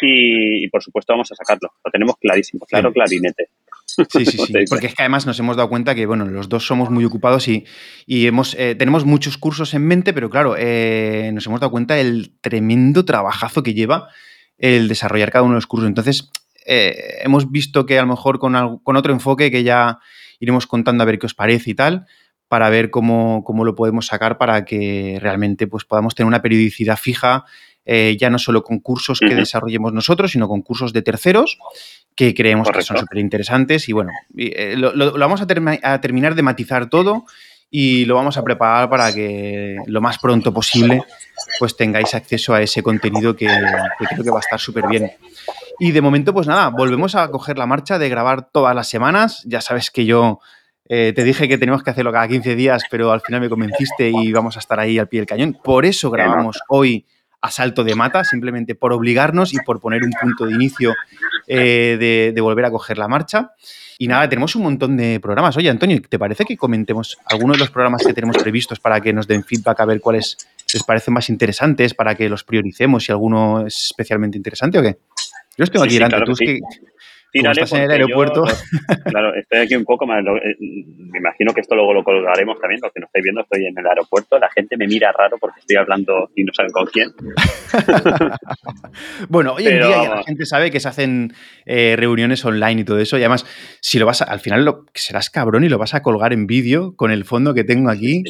Y, 0.00 0.68
por 0.68 0.82
supuesto 0.82 1.12
vamos 1.12 1.30
a 1.30 1.36
sacarlo, 1.36 1.70
lo 1.84 1.90
tenemos 1.92 2.16
clarísimo, 2.16 2.66
claro, 2.66 2.92
clarinete. 2.92 3.50
Sí, 3.86 4.04
sí, 4.10 4.24
sí, 4.24 4.52
porque 4.68 4.86
es 4.86 4.94
que 4.96 5.02
además 5.02 5.26
nos 5.26 5.38
hemos 5.38 5.56
dado 5.56 5.68
cuenta 5.68 5.94
que, 5.94 6.06
bueno, 6.06 6.24
los 6.24 6.48
dos 6.48 6.66
somos 6.66 6.90
muy 6.90 7.04
ocupados 7.04 7.46
y, 7.46 7.64
y 8.04 8.26
hemos, 8.26 8.54
eh, 8.58 8.74
tenemos 8.74 9.04
muchos 9.04 9.38
cursos 9.38 9.74
en 9.74 9.86
mente, 9.86 10.12
pero 10.12 10.28
claro, 10.28 10.56
eh, 10.58 11.30
nos 11.32 11.46
hemos 11.46 11.60
dado 11.60 11.70
cuenta 11.70 11.94
del 11.94 12.32
tremendo 12.40 13.04
trabajazo 13.04 13.62
que 13.62 13.74
lleva 13.74 14.08
el 14.58 14.88
desarrollar 14.88 15.30
cada 15.30 15.44
uno 15.44 15.52
de 15.52 15.58
los 15.58 15.68
cursos. 15.68 15.86
Entonces, 15.86 16.32
eh, 16.66 17.20
hemos 17.22 17.52
visto 17.52 17.86
que 17.86 17.98
a 17.98 18.02
lo 18.02 18.08
mejor 18.08 18.40
con, 18.40 18.78
con 18.78 18.96
otro 18.96 19.12
enfoque 19.12 19.52
que 19.52 19.62
ya 19.62 20.00
iremos 20.40 20.66
contando 20.66 21.02
a 21.02 21.06
ver 21.06 21.20
qué 21.20 21.26
os 21.26 21.34
parece 21.34 21.70
y 21.70 21.74
tal, 21.74 22.06
para 22.52 22.68
ver 22.68 22.90
cómo, 22.90 23.42
lo 23.64 23.74
podemos 23.74 24.08
sacar 24.08 24.36
para 24.36 24.66
que 24.66 25.16
realmente 25.22 25.66
pues, 25.66 25.86
podamos 25.86 26.14
tener 26.14 26.26
una 26.26 26.42
periodicidad 26.42 26.98
fija, 26.98 27.46
eh, 27.86 28.14
ya 28.20 28.28
no 28.28 28.38
solo 28.38 28.62
con 28.62 28.80
cursos 28.80 29.20
que 29.20 29.34
desarrollemos 29.34 29.94
nosotros, 29.94 30.32
sino 30.32 30.48
con 30.48 30.60
cursos 30.60 30.92
de 30.92 31.00
terceros 31.00 31.56
que 32.14 32.34
creemos 32.34 32.68
que 32.70 32.82
son 32.82 32.98
súper 32.98 33.20
interesantes. 33.20 33.88
Y 33.88 33.92
bueno, 33.94 34.10
eh, 34.36 34.74
lo, 34.76 35.14
vamos 35.14 35.40
a, 35.40 35.46
terminar 35.46 36.34
de 36.34 36.42
matizar 36.42 36.90
todo 36.90 37.24
y 37.70 38.04
lo 38.04 38.16
vamos 38.16 38.36
a 38.36 38.44
preparar 38.44 38.90
para 38.90 39.14
que 39.14 39.78
lo 39.86 40.02
más 40.02 40.18
pronto 40.18 40.52
posible 40.52 41.04
pues 41.58 41.74
tengáis 41.74 42.12
acceso 42.12 42.52
a 42.52 42.60
ese 42.60 42.82
contenido 42.82 43.34
que, 43.34 43.46
que 43.46 44.06
creo 44.08 44.24
que 44.24 44.30
va 44.30 44.40
a 44.40 44.40
estar 44.40 44.60
súper 44.60 44.88
bien. 44.88 45.10
Y 45.78 45.92
de 45.92 46.02
momento, 46.02 46.34
pues 46.34 46.46
nada, 46.46 46.68
volvemos 46.68 47.14
a 47.14 47.30
coger 47.30 47.56
la 47.56 47.64
marcha 47.64 47.98
de 47.98 48.10
grabar 48.10 48.50
todas 48.50 48.76
las 48.76 48.88
semanas. 48.88 49.42
Ya 49.46 49.62
sabes 49.62 49.90
que 49.90 50.04
yo 50.04 50.40
eh, 50.88 51.12
te 51.14 51.24
dije 51.24 51.48
que 51.48 51.58
tenemos 51.58 51.82
que 51.82 51.90
hacerlo 51.90 52.12
cada 52.12 52.28
15 52.28 52.54
días, 52.56 52.82
pero 52.90 53.12
al 53.12 53.20
final 53.20 53.40
me 53.40 53.48
convenciste 53.48 54.10
y 54.10 54.32
vamos 54.32 54.56
a 54.56 54.60
estar 54.60 54.78
ahí 54.80 54.98
al 54.98 55.08
pie 55.08 55.20
del 55.20 55.26
cañón. 55.26 55.56
Por 55.62 55.86
eso 55.86 56.10
grabamos 56.10 56.60
hoy 56.68 57.06
a 57.40 57.50
salto 57.50 57.82
de 57.82 57.94
mata, 57.94 58.24
simplemente 58.24 58.74
por 58.74 58.92
obligarnos 58.92 59.52
y 59.52 59.58
por 59.58 59.80
poner 59.80 60.04
un 60.04 60.12
punto 60.12 60.46
de 60.46 60.54
inicio 60.54 60.94
eh, 61.48 62.32
de, 62.34 62.40
volver 62.40 62.64
a 62.64 62.70
coger 62.70 62.98
la 62.98 63.08
marcha. 63.08 63.50
Y 63.98 64.06
nada, 64.06 64.28
tenemos 64.28 64.54
un 64.56 64.62
montón 64.62 64.96
de 64.96 65.18
programas. 65.20 65.56
Oye, 65.56 65.68
Antonio, 65.68 66.00
¿te 66.08 66.18
parece 66.18 66.44
que 66.44 66.56
comentemos 66.56 67.18
algunos 67.26 67.56
de 67.56 67.60
los 67.60 67.70
programas 67.70 68.02
que 68.06 68.14
tenemos 68.14 68.36
previstos 68.36 68.78
para 68.78 69.00
que 69.00 69.12
nos 69.12 69.26
den 69.26 69.44
feedback 69.44 69.80
a 69.80 69.84
ver 69.84 70.00
cuáles 70.00 70.36
les 70.72 70.82
parecen 70.84 71.14
más 71.14 71.28
interesantes, 71.28 71.94
para 71.94 72.14
que 72.14 72.28
los 72.28 72.44
prioricemos 72.44 73.04
si 73.04 73.12
alguno 73.12 73.66
es 73.66 73.86
especialmente 73.86 74.36
interesante 74.36 74.78
o 74.78 74.82
qué? 74.82 74.98
Yo 75.56 75.64
estoy 75.64 75.82
aquí 75.82 75.94
delante, 75.94 76.16
tú 76.24 76.34
que, 76.34 76.60
estás 77.32 77.72
en 77.72 77.82
el 77.82 77.90
aeropuerto. 77.90 78.44
claro, 79.04 79.34
estoy 79.34 79.60
aquí 79.60 79.74
un 79.74 79.84
poco 79.84 80.06
más. 80.06 80.20
Eh, 80.20 80.56
me 80.60 81.18
imagino 81.18 81.52
que 81.52 81.60
esto 81.60 81.74
luego 81.74 81.94
lo 81.94 82.04
colgaremos 82.04 82.58
también. 82.60 82.80
Lo 82.82 82.90
que 82.90 83.00
no 83.00 83.06
estáis 83.06 83.22
viendo, 83.22 83.42
estoy 83.42 83.66
en 83.66 83.78
el 83.78 83.86
aeropuerto. 83.86 84.38
La 84.38 84.50
gente 84.50 84.76
me 84.76 84.86
mira 84.86 85.12
raro 85.12 85.38
porque 85.38 85.60
estoy 85.60 85.76
hablando 85.76 86.30
y 86.34 86.44
no 86.44 86.52
saben 86.52 86.72
con 86.72 86.86
quién. 86.86 87.10
bueno, 89.28 89.54
hoy 89.54 89.66
en 89.66 89.78
día 89.78 90.02
ya 90.02 90.14
la 90.16 90.22
gente 90.22 90.46
sabe 90.46 90.70
que 90.70 90.80
se 90.80 90.88
hacen 90.88 91.32
eh, 91.64 91.96
reuniones 91.96 92.44
online 92.44 92.82
y 92.82 92.84
todo 92.84 92.98
eso. 92.98 93.16
Y 93.16 93.20
además, 93.20 93.46
si 93.80 93.98
lo 93.98 94.06
vas 94.06 94.22
a, 94.22 94.24
al 94.24 94.40
final 94.40 94.64
lo, 94.64 94.86
serás 94.94 95.30
cabrón 95.30 95.64
y 95.64 95.68
lo 95.68 95.78
vas 95.78 95.94
a 95.94 96.02
colgar 96.02 96.32
en 96.32 96.46
vídeo 96.46 96.94
con 96.96 97.10
el 97.10 97.24
fondo 97.24 97.54
que 97.54 97.64
tengo 97.64 97.90
aquí. 97.90 98.22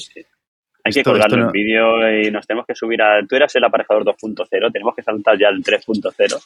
Hay 0.85 0.93
que 0.93 1.05
colgarlo 1.05 1.47
en 1.47 1.53
vídeo 1.53 2.21
y 2.21 2.31
nos 2.31 2.47
tenemos 2.47 2.67
que 2.67 2.75
subir 2.75 3.03
a. 3.03 3.25
Tú 3.29 3.37
eras 3.37 3.55
el 3.55 3.65
aparejador 3.65 4.05
2.0, 4.05 4.73
tenemos 4.73 4.95
que 4.97 5.03
saltar 5.03 5.39
ya 5.39 5.49
al 5.49 5.63
3.0 5.63 6.43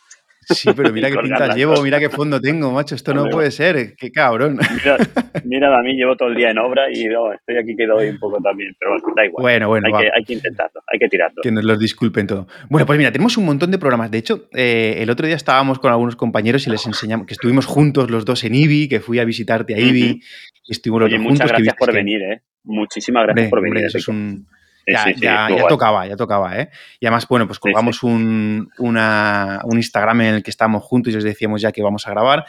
Sí, 0.49 0.71
pero 0.77 0.93
mira 0.93 1.11
qué 1.11 1.19
pinta 1.19 1.55
llevo, 1.55 1.83
mira 1.83 1.99
qué 1.99 2.09
fondo 2.09 2.41
tengo, 2.41 2.71
macho. 2.71 2.95
Esto 2.95 3.13
no 3.13 3.29
puede 3.29 3.51
ser, 3.51 3.97
qué 3.97 4.13
cabrón. 4.13 4.59
Mira, 4.59 4.97
mira, 5.45 5.79
a 5.79 5.83
mí 5.83 5.95
llevo 5.95 6.17
todo 6.17 6.29
el 6.29 6.37
día 6.37 6.51
en 6.51 6.59
obra 6.59 6.89
y 6.89 7.07
estoy 7.07 7.57
aquí 7.59 7.75
que 7.77 7.87
doy 7.87 8.11
un 8.11 8.19
poco 8.19 8.41
también, 8.41 8.75
pero 8.79 8.93
bueno, 8.93 9.15
da 9.17 9.25
igual. 9.25 9.43
Bueno, 9.43 9.69
bueno, 9.69 9.87
hay, 9.89 10.05
que, 10.05 10.11
hay 10.15 10.25
que, 10.25 10.33
intentarlo, 10.35 10.81
hay 10.87 10.99
que 11.01 11.09
tirarlo. 11.09 11.43
Que 11.43 11.51
nos 11.51 11.65
los 11.65 11.79
disculpen 11.81 12.29
todo. 12.29 12.47
Bueno, 12.69 12.87
pues 12.87 12.97
mira, 12.97 13.11
tenemos 13.11 13.37
un 13.37 13.45
montón 13.45 13.73
de 13.73 13.79
programas. 13.79 14.11
De 14.11 14.19
hecho, 14.19 14.49
eh, 14.53 14.97
el 14.99 15.11
otro 15.11 15.27
día 15.27 15.37
estábamos 15.37 15.81
con 15.81 15.91
algunos 15.91 16.15
compañeros 16.15 16.67
y 16.67 16.71
les 16.71 16.87
enseñamos 16.87 17.27
que 17.27 17.35
estuvimos 17.35 17.67
juntos 17.67 18.11
los 18.11 18.25
dos 18.25 18.45
en 18.45 18.55
IBI, 18.55 18.89
que 18.89 19.01
fui 19.01 19.19
a 19.19 19.25
visitarte 19.25 19.75
a 19.75 19.79
IBI. 19.79 20.21
y 20.65 20.73
estuvimos 20.73 21.03
los 21.03 21.11
dos 21.11 21.21
muchas 21.21 21.39
juntos. 21.39 21.51
gracias 21.51 21.75
por 21.75 21.93
venir, 21.93 22.23
¿eh? 22.23 22.43
Muchísimas 22.63 23.27
gracias 23.27 23.51
por 23.51 23.63
venir. 23.63 23.85
eso 23.85 23.99
es 23.99 24.09
un 24.09 24.47
ya, 24.87 25.49
ya, 25.49 25.67
tocaba, 25.69 26.07
ya 26.07 26.17
tocaba, 26.17 26.59
¿eh? 26.59 26.71
Y 27.01 27.07
además, 27.07 27.27
bueno, 27.29 27.47
pues 27.47 27.59
colgamos 27.59 28.03
un, 28.03 28.71
un 28.79 29.77
Instagram 29.77 30.21
en 30.21 30.35
el 30.37 30.43
que 30.43 30.51
estábamos 30.51 30.85
juntos 30.85 31.13
y 31.13 31.17
os 31.17 31.25
decíamos 31.25 31.61
ya 31.61 31.73
que 31.73 31.83
vamos 31.83 32.07
a 32.07 32.11
grabar. 32.11 32.45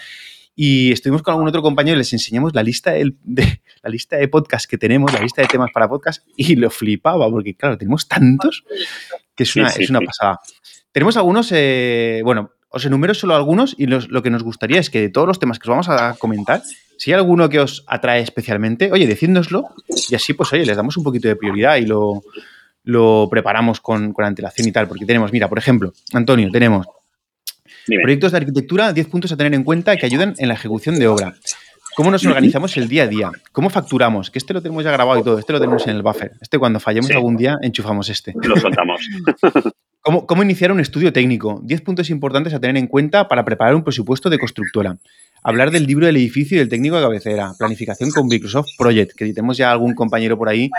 Y 0.55 0.91
estuvimos 0.91 1.21
con 1.21 1.33
algún 1.33 1.47
otro 1.47 1.61
compañero 1.61 1.95
y 1.95 1.99
les 1.99 2.13
enseñamos 2.13 2.55
la 2.55 2.63
lista 2.63 2.91
de, 2.91 3.13
la 3.83 3.89
lista 3.89 4.17
de 4.17 4.27
podcast 4.27 4.69
que 4.69 4.77
tenemos, 4.77 5.13
la 5.13 5.21
lista 5.21 5.41
de 5.41 5.47
temas 5.47 5.69
para 5.71 5.87
podcast, 5.87 6.27
y 6.35 6.55
lo 6.55 6.69
flipaba, 6.69 7.29
porque 7.29 7.55
claro, 7.55 7.77
tenemos 7.77 8.07
tantos 8.07 8.63
que 9.35 9.43
es 9.43 9.55
una, 9.55 9.69
es 9.69 9.89
una 9.89 10.01
pasada. 10.01 10.39
Tenemos 10.91 11.15
algunos, 11.15 11.51
eh, 11.53 12.21
bueno, 12.23 12.51
os 12.69 12.85
enumero 12.85 13.13
solo 13.13 13.35
algunos 13.35 13.75
y 13.77 13.85
lo 13.85 14.23
que 14.23 14.29
nos 14.29 14.43
gustaría 14.43 14.79
es 14.79 14.89
que 14.89 15.01
de 15.01 15.09
todos 15.09 15.27
los 15.27 15.39
temas 15.39 15.59
que 15.59 15.65
os 15.65 15.69
vamos 15.69 15.89
a 15.89 16.15
comentar, 16.15 16.61
si 16.97 17.11
hay 17.11 17.17
alguno 17.17 17.47
que 17.47 17.59
os 17.59 17.83
atrae 17.87 18.21
especialmente, 18.21 18.91
oye, 18.91 19.07
decídnoslo 19.07 19.69
y 20.09 20.15
así, 20.15 20.33
pues, 20.33 20.51
oye, 20.53 20.65
les 20.65 20.75
damos 20.75 20.97
un 20.97 21.03
poquito 21.03 21.27
de 21.27 21.35
prioridad 21.35 21.77
y 21.77 21.85
lo, 21.85 23.29
preparamos 23.29 23.79
con, 23.79 24.13
antelación 24.17 24.67
y 24.67 24.71
tal. 24.71 24.87
Porque 24.87 25.05
tenemos, 25.05 25.31
mira, 25.31 25.47
por 25.47 25.59
ejemplo, 25.59 25.93
Antonio, 26.13 26.49
tenemos 26.51 26.87
proyectos 28.01 28.31
de 28.31 28.37
arquitectura, 28.37 28.93
10 28.93 29.07
puntos 29.07 29.31
a 29.31 29.37
tener 29.37 29.53
en 29.53 29.63
cuenta 29.63 29.95
que 29.95 30.05
ayudan 30.05 30.33
en 30.37 30.47
la 30.47 30.55
ejecución 30.55 30.97
de 30.99 31.07
obra. 31.07 31.35
¿Cómo 31.95 32.11
nos 32.11 32.25
organizamos 32.25 32.77
el 32.77 32.87
día 32.87 33.03
a 33.03 33.07
día? 33.07 33.31
¿Cómo 33.51 33.69
facturamos? 33.69 34.29
Que 34.29 34.37
este 34.37 34.53
lo 34.53 34.61
tenemos 34.61 34.83
ya 34.83 34.91
grabado 34.91 35.19
y 35.19 35.23
todo, 35.23 35.39
este 35.39 35.53
lo 35.53 35.59
tenemos 35.59 35.87
en 35.87 35.95
el 35.95 36.03
buffer. 36.03 36.33
Este 36.41 36.59
cuando 36.59 36.79
fallemos 36.79 37.09
algún 37.11 37.37
día 37.37 37.57
enchufamos 37.61 38.09
este. 38.09 38.33
Lo 38.35 38.55
soltamos. 38.55 39.01
¿Cómo, 40.01 40.25
¿Cómo, 40.27 40.43
iniciar 40.43 40.71
un 40.71 40.79
estudio 40.79 41.11
técnico? 41.11 41.59
10 41.63 41.81
puntos 41.81 42.09
importantes 42.11 42.53
a 42.53 42.59
tener 42.59 42.77
en 42.77 42.87
cuenta 42.87 43.27
para 43.27 43.43
preparar 43.43 43.75
un 43.75 43.83
presupuesto 43.83 44.29
de 44.29 44.37
constructora. 44.37 44.97
Hablar 45.43 45.71
del 45.71 45.85
libro 45.85 46.05
del 46.05 46.17
edificio 46.17 46.55
y 46.55 46.59
del 46.59 46.69
técnico 46.69 46.97
de 46.97 47.03
cabecera, 47.03 47.53
planificación 47.57 48.11
con 48.11 48.27
Microsoft 48.27 48.67
Project, 48.77 49.13
que 49.15 49.25
tenemos 49.25 49.57
ya 49.57 49.71
algún 49.71 49.93
compañero 49.93 50.37
por 50.37 50.49
ahí 50.49 50.69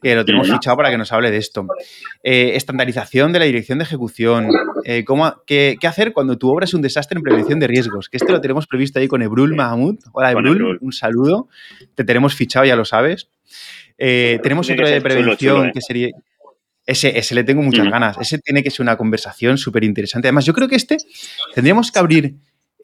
que 0.00 0.14
lo 0.14 0.24
tenemos 0.24 0.50
fichado 0.50 0.76
para 0.76 0.90
que 0.90 0.98
nos 0.98 1.12
hable 1.12 1.30
de 1.30 1.38
esto. 1.38 1.66
Eh, 2.22 2.52
estandarización 2.54 3.32
de 3.32 3.38
la 3.38 3.44
dirección 3.44 3.78
de 3.78 3.84
ejecución. 3.84 4.48
Eh, 4.84 5.04
cómo, 5.04 5.32
qué, 5.46 5.76
hacer 5.84 6.12
cuando 6.12 6.36
tu 6.38 6.50
obra 6.50 6.64
es 6.64 6.74
un 6.74 6.82
desastre 6.82 7.18
en 7.18 7.22
prevención 7.22 7.58
de 7.60 7.66
riesgos? 7.66 8.08
Que 8.08 8.16
esto 8.16 8.32
lo 8.32 8.40
tenemos 8.40 8.66
previsto 8.66 8.98
ahí 8.98 9.08
con 9.08 9.22
Ebrul 9.22 9.54
Mahamud. 9.54 9.98
Hola 10.12 10.32
Ebrul, 10.32 10.78
un 10.80 10.92
saludo. 10.92 11.48
Te 11.94 12.04
tenemos 12.04 12.34
fichado, 12.34 12.64
ya 12.64 12.76
lo 12.76 12.84
sabes. 12.84 13.28
Eh, 13.98 14.40
tenemos 14.42 14.68
otro 14.70 14.88
de 14.88 15.00
prevención 15.00 15.70
que 15.72 15.80
sería... 15.80 16.08
Ese, 16.84 17.16
ese 17.16 17.36
le 17.36 17.44
tengo 17.44 17.62
muchas 17.62 17.88
ganas. 17.88 18.18
Ese 18.20 18.38
tiene 18.38 18.64
que 18.64 18.70
ser 18.70 18.82
una 18.82 18.96
conversación 18.96 19.56
súper 19.56 19.84
interesante. 19.84 20.26
Además, 20.26 20.44
yo 20.44 20.52
creo 20.52 20.66
que 20.66 20.74
este 20.74 20.96
tendríamos 21.54 21.92
que 21.92 21.98
abrir 22.00 22.34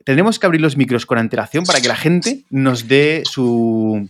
tendremos 0.09 0.39
que 0.39 0.47
abrir 0.47 0.63
los 0.63 0.79
micros 0.79 1.05
con 1.05 1.19
antelación 1.19 1.65
para 1.67 1.83
que 1.83 1.89
la 1.89 1.95
gente 1.95 2.39
nos 2.49 2.89
dé 2.89 3.25
sus 3.27 4.09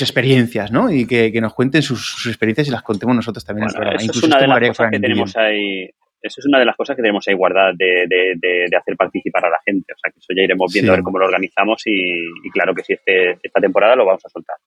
experiencias, 0.00 0.70
¿no? 0.70 0.88
Y 0.88 1.04
que, 1.04 1.40
nos 1.40 1.52
cuenten 1.52 1.82
sus, 1.82 2.24
experiencias 2.28 2.68
y 2.68 2.70
las 2.70 2.82
contemos 2.82 3.16
nosotros 3.16 3.44
también 3.44 3.64
en 3.64 3.70
el 3.70 3.74
programa. 3.74 4.00
Eso 4.00 4.12
es 4.12 4.22
una 4.22 4.38
de 4.38 4.46
las 4.46 4.68
cosas 4.68 4.90
que 4.92 5.00
tenemos 5.00 5.36
ahí. 5.36 5.90
Eso 6.22 6.40
es 6.40 6.46
una 6.46 6.60
de 6.60 6.64
las 6.64 6.76
cosas 6.76 6.94
que 6.94 7.02
tenemos 7.02 7.26
ahí 7.26 7.34
guardadas 7.34 7.76
de, 7.76 8.68
hacer 8.78 8.96
participar 8.96 9.46
a 9.46 9.50
la 9.50 9.58
gente. 9.66 9.92
O 9.92 9.98
sea, 9.98 10.12
que 10.12 10.20
eso 10.20 10.28
ya 10.32 10.44
iremos 10.44 10.72
viendo 10.72 10.92
a 10.92 10.94
ver 10.94 11.02
cómo 11.02 11.18
lo 11.18 11.24
organizamos 11.24 11.82
y, 11.86 12.48
claro 12.52 12.72
que 12.72 12.84
sí, 12.84 12.92
este, 12.92 13.32
esta 13.42 13.60
temporada 13.60 13.96
lo 13.96 14.06
vamos 14.06 14.24
a 14.24 14.28
soltar. 14.28 14.58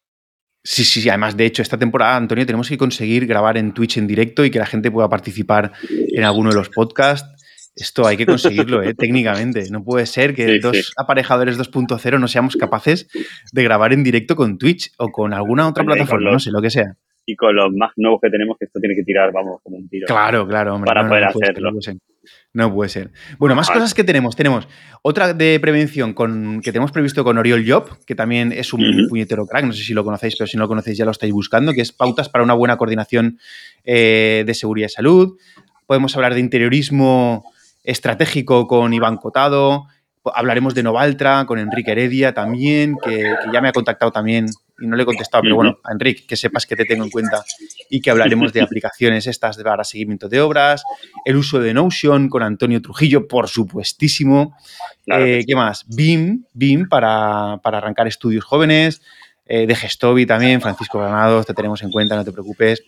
Sí, 0.61 0.83
sí, 0.83 0.99
sí. 0.99 1.07
Además, 1.07 1.37
de 1.37 1.45
hecho, 1.45 1.61
esta 1.61 1.77
temporada, 1.77 2.17
Antonio, 2.17 2.45
tenemos 2.45 2.67
que 2.67 2.77
conseguir 2.77 3.27
grabar 3.27 3.55
en 3.55 3.73
Twitch 3.73 3.97
en 3.97 4.07
directo 4.07 4.43
y 4.43 4.51
que 4.51 4.59
la 4.59 4.65
gente 4.65 4.91
pueda 4.91 5.07
participar 5.07 5.71
en 5.89 6.25
alguno 6.25 6.49
de 6.49 6.55
los 6.57 6.67
podcasts. 6.67 7.32
Esto 7.75 8.05
hay 8.05 8.17
que 8.17 8.25
conseguirlo, 8.25 8.83
¿eh? 8.83 8.93
técnicamente. 8.93 9.65
No 9.71 9.83
puede 9.83 10.05
ser 10.05 10.35
que 10.35 10.59
dos 10.59 10.93
aparejadores 10.95 11.57
2.0 11.57 12.19
no 12.19 12.27
seamos 12.27 12.55
capaces 12.55 13.07
de 13.51 13.63
grabar 13.63 13.93
en 13.93 14.03
directo 14.03 14.35
con 14.35 14.57
Twitch 14.57 14.91
o 14.97 15.09
con 15.09 15.33
alguna 15.33 15.67
otra 15.67 15.83
plataforma, 15.83 16.31
no 16.31 16.39
sé, 16.39 16.51
lo 16.51 16.61
que 16.61 16.69
sea. 16.69 16.95
Y 17.25 17.35
con 17.35 17.55
los 17.55 17.71
más 17.73 17.91
nuevos 17.95 18.19
que 18.21 18.29
tenemos, 18.29 18.57
que 18.59 18.65
esto 18.65 18.79
tiene 18.79 18.95
que 18.95 19.03
tirar, 19.03 19.31
vamos, 19.31 19.61
como 19.63 19.77
un 19.77 19.87
tiro. 19.87 20.05
Claro, 20.07 20.45
claro, 20.45 20.75
hombre. 20.75 20.87
Para 20.87 21.07
poder 21.07 21.23
hacerlo. 21.23 21.71
no 22.51 22.73
puede 22.73 22.89
ser. 22.89 23.11
Bueno, 23.39 23.55
más 23.55 23.71
cosas 23.71 23.93
que 23.93 24.03
tenemos. 24.03 24.35
Tenemos 24.35 24.67
otra 25.01 25.33
de 25.33 25.57
prevención 25.59 26.13
con, 26.13 26.61
que 26.61 26.71
tenemos 26.73 26.91
previsto 26.91 27.23
con 27.23 27.37
Oriol 27.37 27.63
Job, 27.65 28.05
que 28.05 28.13
también 28.13 28.51
es 28.51 28.73
un 28.73 29.07
puñetero 29.07 29.47
crack. 29.47 29.65
No 29.65 29.73
sé 29.73 29.83
si 29.83 29.93
lo 29.93 30.03
conocéis, 30.03 30.35
pero 30.37 30.47
si 30.47 30.57
no 30.57 30.63
lo 30.63 30.67
conocéis 30.67 30.97
ya 30.97 31.05
lo 31.05 31.11
estáis 31.11 31.31
buscando, 31.31 31.73
que 31.73 31.81
es 31.81 31.93
pautas 31.93 32.27
para 32.27 32.43
una 32.43 32.53
buena 32.53 32.75
coordinación 32.77 33.39
eh, 33.85 34.43
de 34.45 34.53
seguridad 34.53 34.87
y 34.87 34.89
salud. 34.89 35.37
Podemos 35.87 36.15
hablar 36.17 36.33
de 36.33 36.41
interiorismo 36.41 37.52
estratégico 37.83 38.67
con 38.67 38.93
Iván 38.93 39.17
Cotado. 39.17 39.87
Hablaremos 40.33 40.73
de 40.73 40.83
Novaltra 40.83 41.45
con 41.45 41.59
Enrique 41.59 41.91
Heredia 41.91 42.33
también, 42.33 42.95
que, 43.03 43.25
ya 43.51 43.59
me 43.59 43.67
ha 43.67 43.73
contactado 43.73 44.11
también 44.11 44.45
y 44.79 44.87
no 44.87 44.95
le 44.95 45.03
he 45.03 45.05
contestado, 45.05 45.43
pero 45.43 45.55
bueno, 45.55 45.77
a 45.83 45.91
Enrique, 45.91 46.25
que 46.25 46.37
sepas 46.37 46.65
que 46.65 46.77
te 46.77 46.85
tengo 46.85 47.03
en 47.03 47.09
cuenta 47.09 47.43
y 47.89 47.99
que 48.01 48.09
hablaremos 48.09 48.53
de 48.53 48.61
aplicaciones 48.63 49.27
estas 49.27 49.57
para 49.57 49.83
seguimiento 49.83 50.29
de 50.29 50.39
obras, 50.39 50.83
el 51.25 51.35
uso 51.35 51.59
de 51.59 51.73
Notion 51.73 52.29
con 52.29 52.41
Antonio 52.41 52.81
Trujillo, 52.81 53.27
por 53.27 53.49
supuestísimo. 53.49 54.55
Eh, 55.07 55.43
¿Qué 55.45 55.55
más? 55.55 55.85
BIM, 55.87 56.45
BIM 56.53 56.87
para, 56.87 57.53
arrancar 57.55 58.07
estudios 58.07 58.45
jóvenes, 58.45 59.01
eh, 59.45 59.67
de 59.67 59.75
Gestobi 59.75 60.25
también, 60.25 60.61
Francisco 60.61 60.99
Granados, 60.99 61.45
te 61.45 61.53
tenemos 61.53 61.83
en 61.83 61.91
cuenta, 61.91 62.15
no 62.15 62.23
te 62.23 62.31
preocupes. 62.31 62.81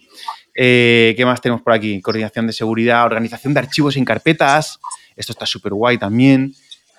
Eh, 0.55 1.13
¿Qué 1.17 1.25
más 1.25 1.41
tenemos 1.41 1.61
por 1.61 1.73
aquí? 1.73 2.01
Coordinación 2.01 2.47
de 2.47 2.53
seguridad, 2.53 3.05
organización 3.05 3.53
de 3.53 3.59
archivos 3.59 3.97
en 3.97 4.05
carpetas. 4.05 4.79
Esto 5.15 5.33
está 5.33 5.45
súper 5.45 5.73
guay 5.73 5.97
también. 5.97 6.53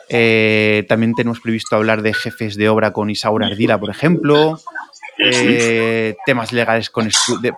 Eh, 0.08 0.84
también 0.88 1.14
tenemos 1.14 1.40
previsto 1.40 1.74
hablar 1.74 2.02
de 2.02 2.14
jefes 2.14 2.56
de 2.56 2.68
obra 2.68 2.92
con 2.92 3.10
Isaura 3.10 3.46
Ardila, 3.46 3.80
por 3.80 3.90
ejemplo. 3.90 4.60
Eh, 5.18 6.14
temas 6.26 6.52
legales 6.52 6.92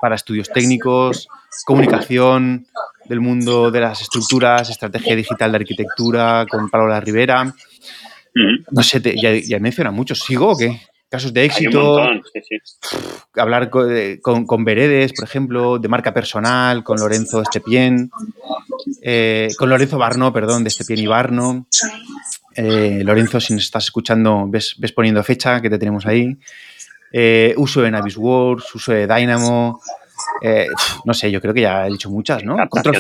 para 0.00 0.14
estudios 0.14 0.49
técnicos, 0.49 1.28
comunicación 1.67 2.67
del 3.07 3.21
mundo 3.21 3.73
de 3.73 3.81
las 3.81 4.00
estructuras, 4.00 4.71
estrategia 4.71 5.17
digital 5.17 5.50
de 5.50 5.57
arquitectura 5.57 6.47
con 6.49 6.71
Paola 6.71 7.00
Rivera. 7.00 7.52
No 8.71 8.83
sé, 8.83 9.00
ya, 9.21 9.33
ya 9.35 9.59
menciona 9.59 9.90
mucho. 9.90 10.14
¿Sigo 10.14 10.52
o 10.52 10.57
qué? 10.57 10.81
Casos 11.09 11.33
de 11.33 11.45
éxito. 11.45 11.99
Hablar 13.35 13.71
con, 13.71 14.47
con, 14.47 14.65
Veredes, 14.65 15.12
por 15.12 15.27
ejemplo, 15.27 15.79
de 15.79 15.88
marca 15.88 16.12
personal, 16.12 16.85
con 16.85 16.99
Lorenzo 16.99 17.43
Estepien, 17.43 18.11
eh, 19.03 19.49
con 19.59 19.71
Lorenzo 19.71 19.99
Barno, 19.99 20.33
perdón, 20.33 20.65
de 20.65 20.69
Estepien 20.69 21.00
y 21.00 21.07
Barno. 21.07 21.67
Eh, 22.55 23.03
Lorenzo, 23.05 23.41
si 23.41 23.55
nos 23.55 23.65
estás 23.65 23.85
escuchando, 23.85 24.47
ves, 24.49 24.77
poniendo 24.95 25.23
fecha 25.23 25.61
que 25.61 25.71
te 25.71 25.79
tenemos 25.79 26.07
ahí. 26.07 26.37
Eh, 27.12 27.55
uso 27.57 27.81
de 27.81 27.91
Navisworks, 27.91 28.75
uso 28.75 28.93
de 28.93 29.07
Dynamo. 29.07 29.81
no 31.05 31.15
sé, 31.15 31.31
yo 31.31 31.41
creo 31.41 31.55
que 31.55 31.62
ya 31.62 31.87
he 31.87 31.91
dicho 31.91 32.11
muchas, 32.11 32.45
¿no? 32.45 32.57
Control 32.69 32.97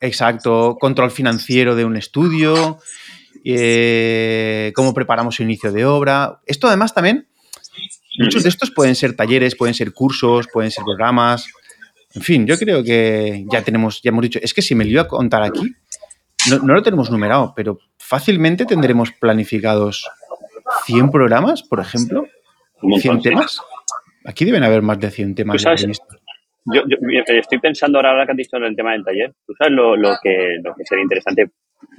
exacto, 0.00 0.76
control 0.80 1.10
financiero 1.10 1.74
de 1.74 1.84
un 1.84 1.96
estudio, 1.96 2.80
eh, 3.48 4.72
cómo 4.74 4.92
preparamos 4.92 5.38
el 5.38 5.44
inicio 5.44 5.70
de 5.70 5.84
obra. 5.84 6.40
Esto 6.46 6.66
además 6.66 6.92
también, 6.92 7.28
muchos 8.18 8.42
de 8.42 8.48
estos 8.48 8.72
pueden 8.72 8.96
ser 8.96 9.14
talleres, 9.14 9.54
pueden 9.54 9.74
ser 9.74 9.92
cursos, 9.92 10.48
pueden 10.52 10.70
ser 10.70 10.84
programas. 10.84 11.46
En 12.14 12.22
fin, 12.22 12.46
yo 12.46 12.58
creo 12.58 12.82
que 12.82 13.44
ya 13.50 13.62
tenemos, 13.62 14.02
ya 14.02 14.08
hemos 14.08 14.22
dicho, 14.22 14.40
es 14.42 14.52
que 14.52 14.62
si 14.62 14.74
me 14.74 14.84
lo 14.84 14.90
iba 14.90 15.02
a 15.02 15.08
contar 15.08 15.42
aquí, 15.42 15.74
no, 16.50 16.74
lo 16.74 16.82
tenemos 16.82 17.10
numerado, 17.10 17.52
pero 17.54 17.78
fácilmente 17.98 18.64
tendremos 18.64 19.12
planificados 19.12 20.08
100 20.86 21.10
programas, 21.10 21.62
por 21.62 21.78
ejemplo, 21.78 22.26
100 22.80 23.22
temas. 23.22 23.60
Aquí 24.24 24.44
deben 24.44 24.64
haber 24.64 24.82
más 24.82 24.98
de 24.98 25.10
100 25.10 25.34
temas. 25.36 25.62
Yo, 26.64 26.82
estoy 27.28 27.60
pensando 27.60 27.98
ahora, 27.98 28.26
que 28.26 28.32
has 28.32 28.36
dicho 28.36 28.56
en 28.56 28.64
el 28.64 28.74
tema 28.74 28.90
del 28.90 29.04
taller, 29.04 29.32
¿tú 29.46 29.54
sabes 29.56 29.72
lo, 29.72 30.16
que, 30.20 30.58
lo 30.64 30.74
que 30.74 30.84
sería 30.84 31.04
interesante 31.04 31.48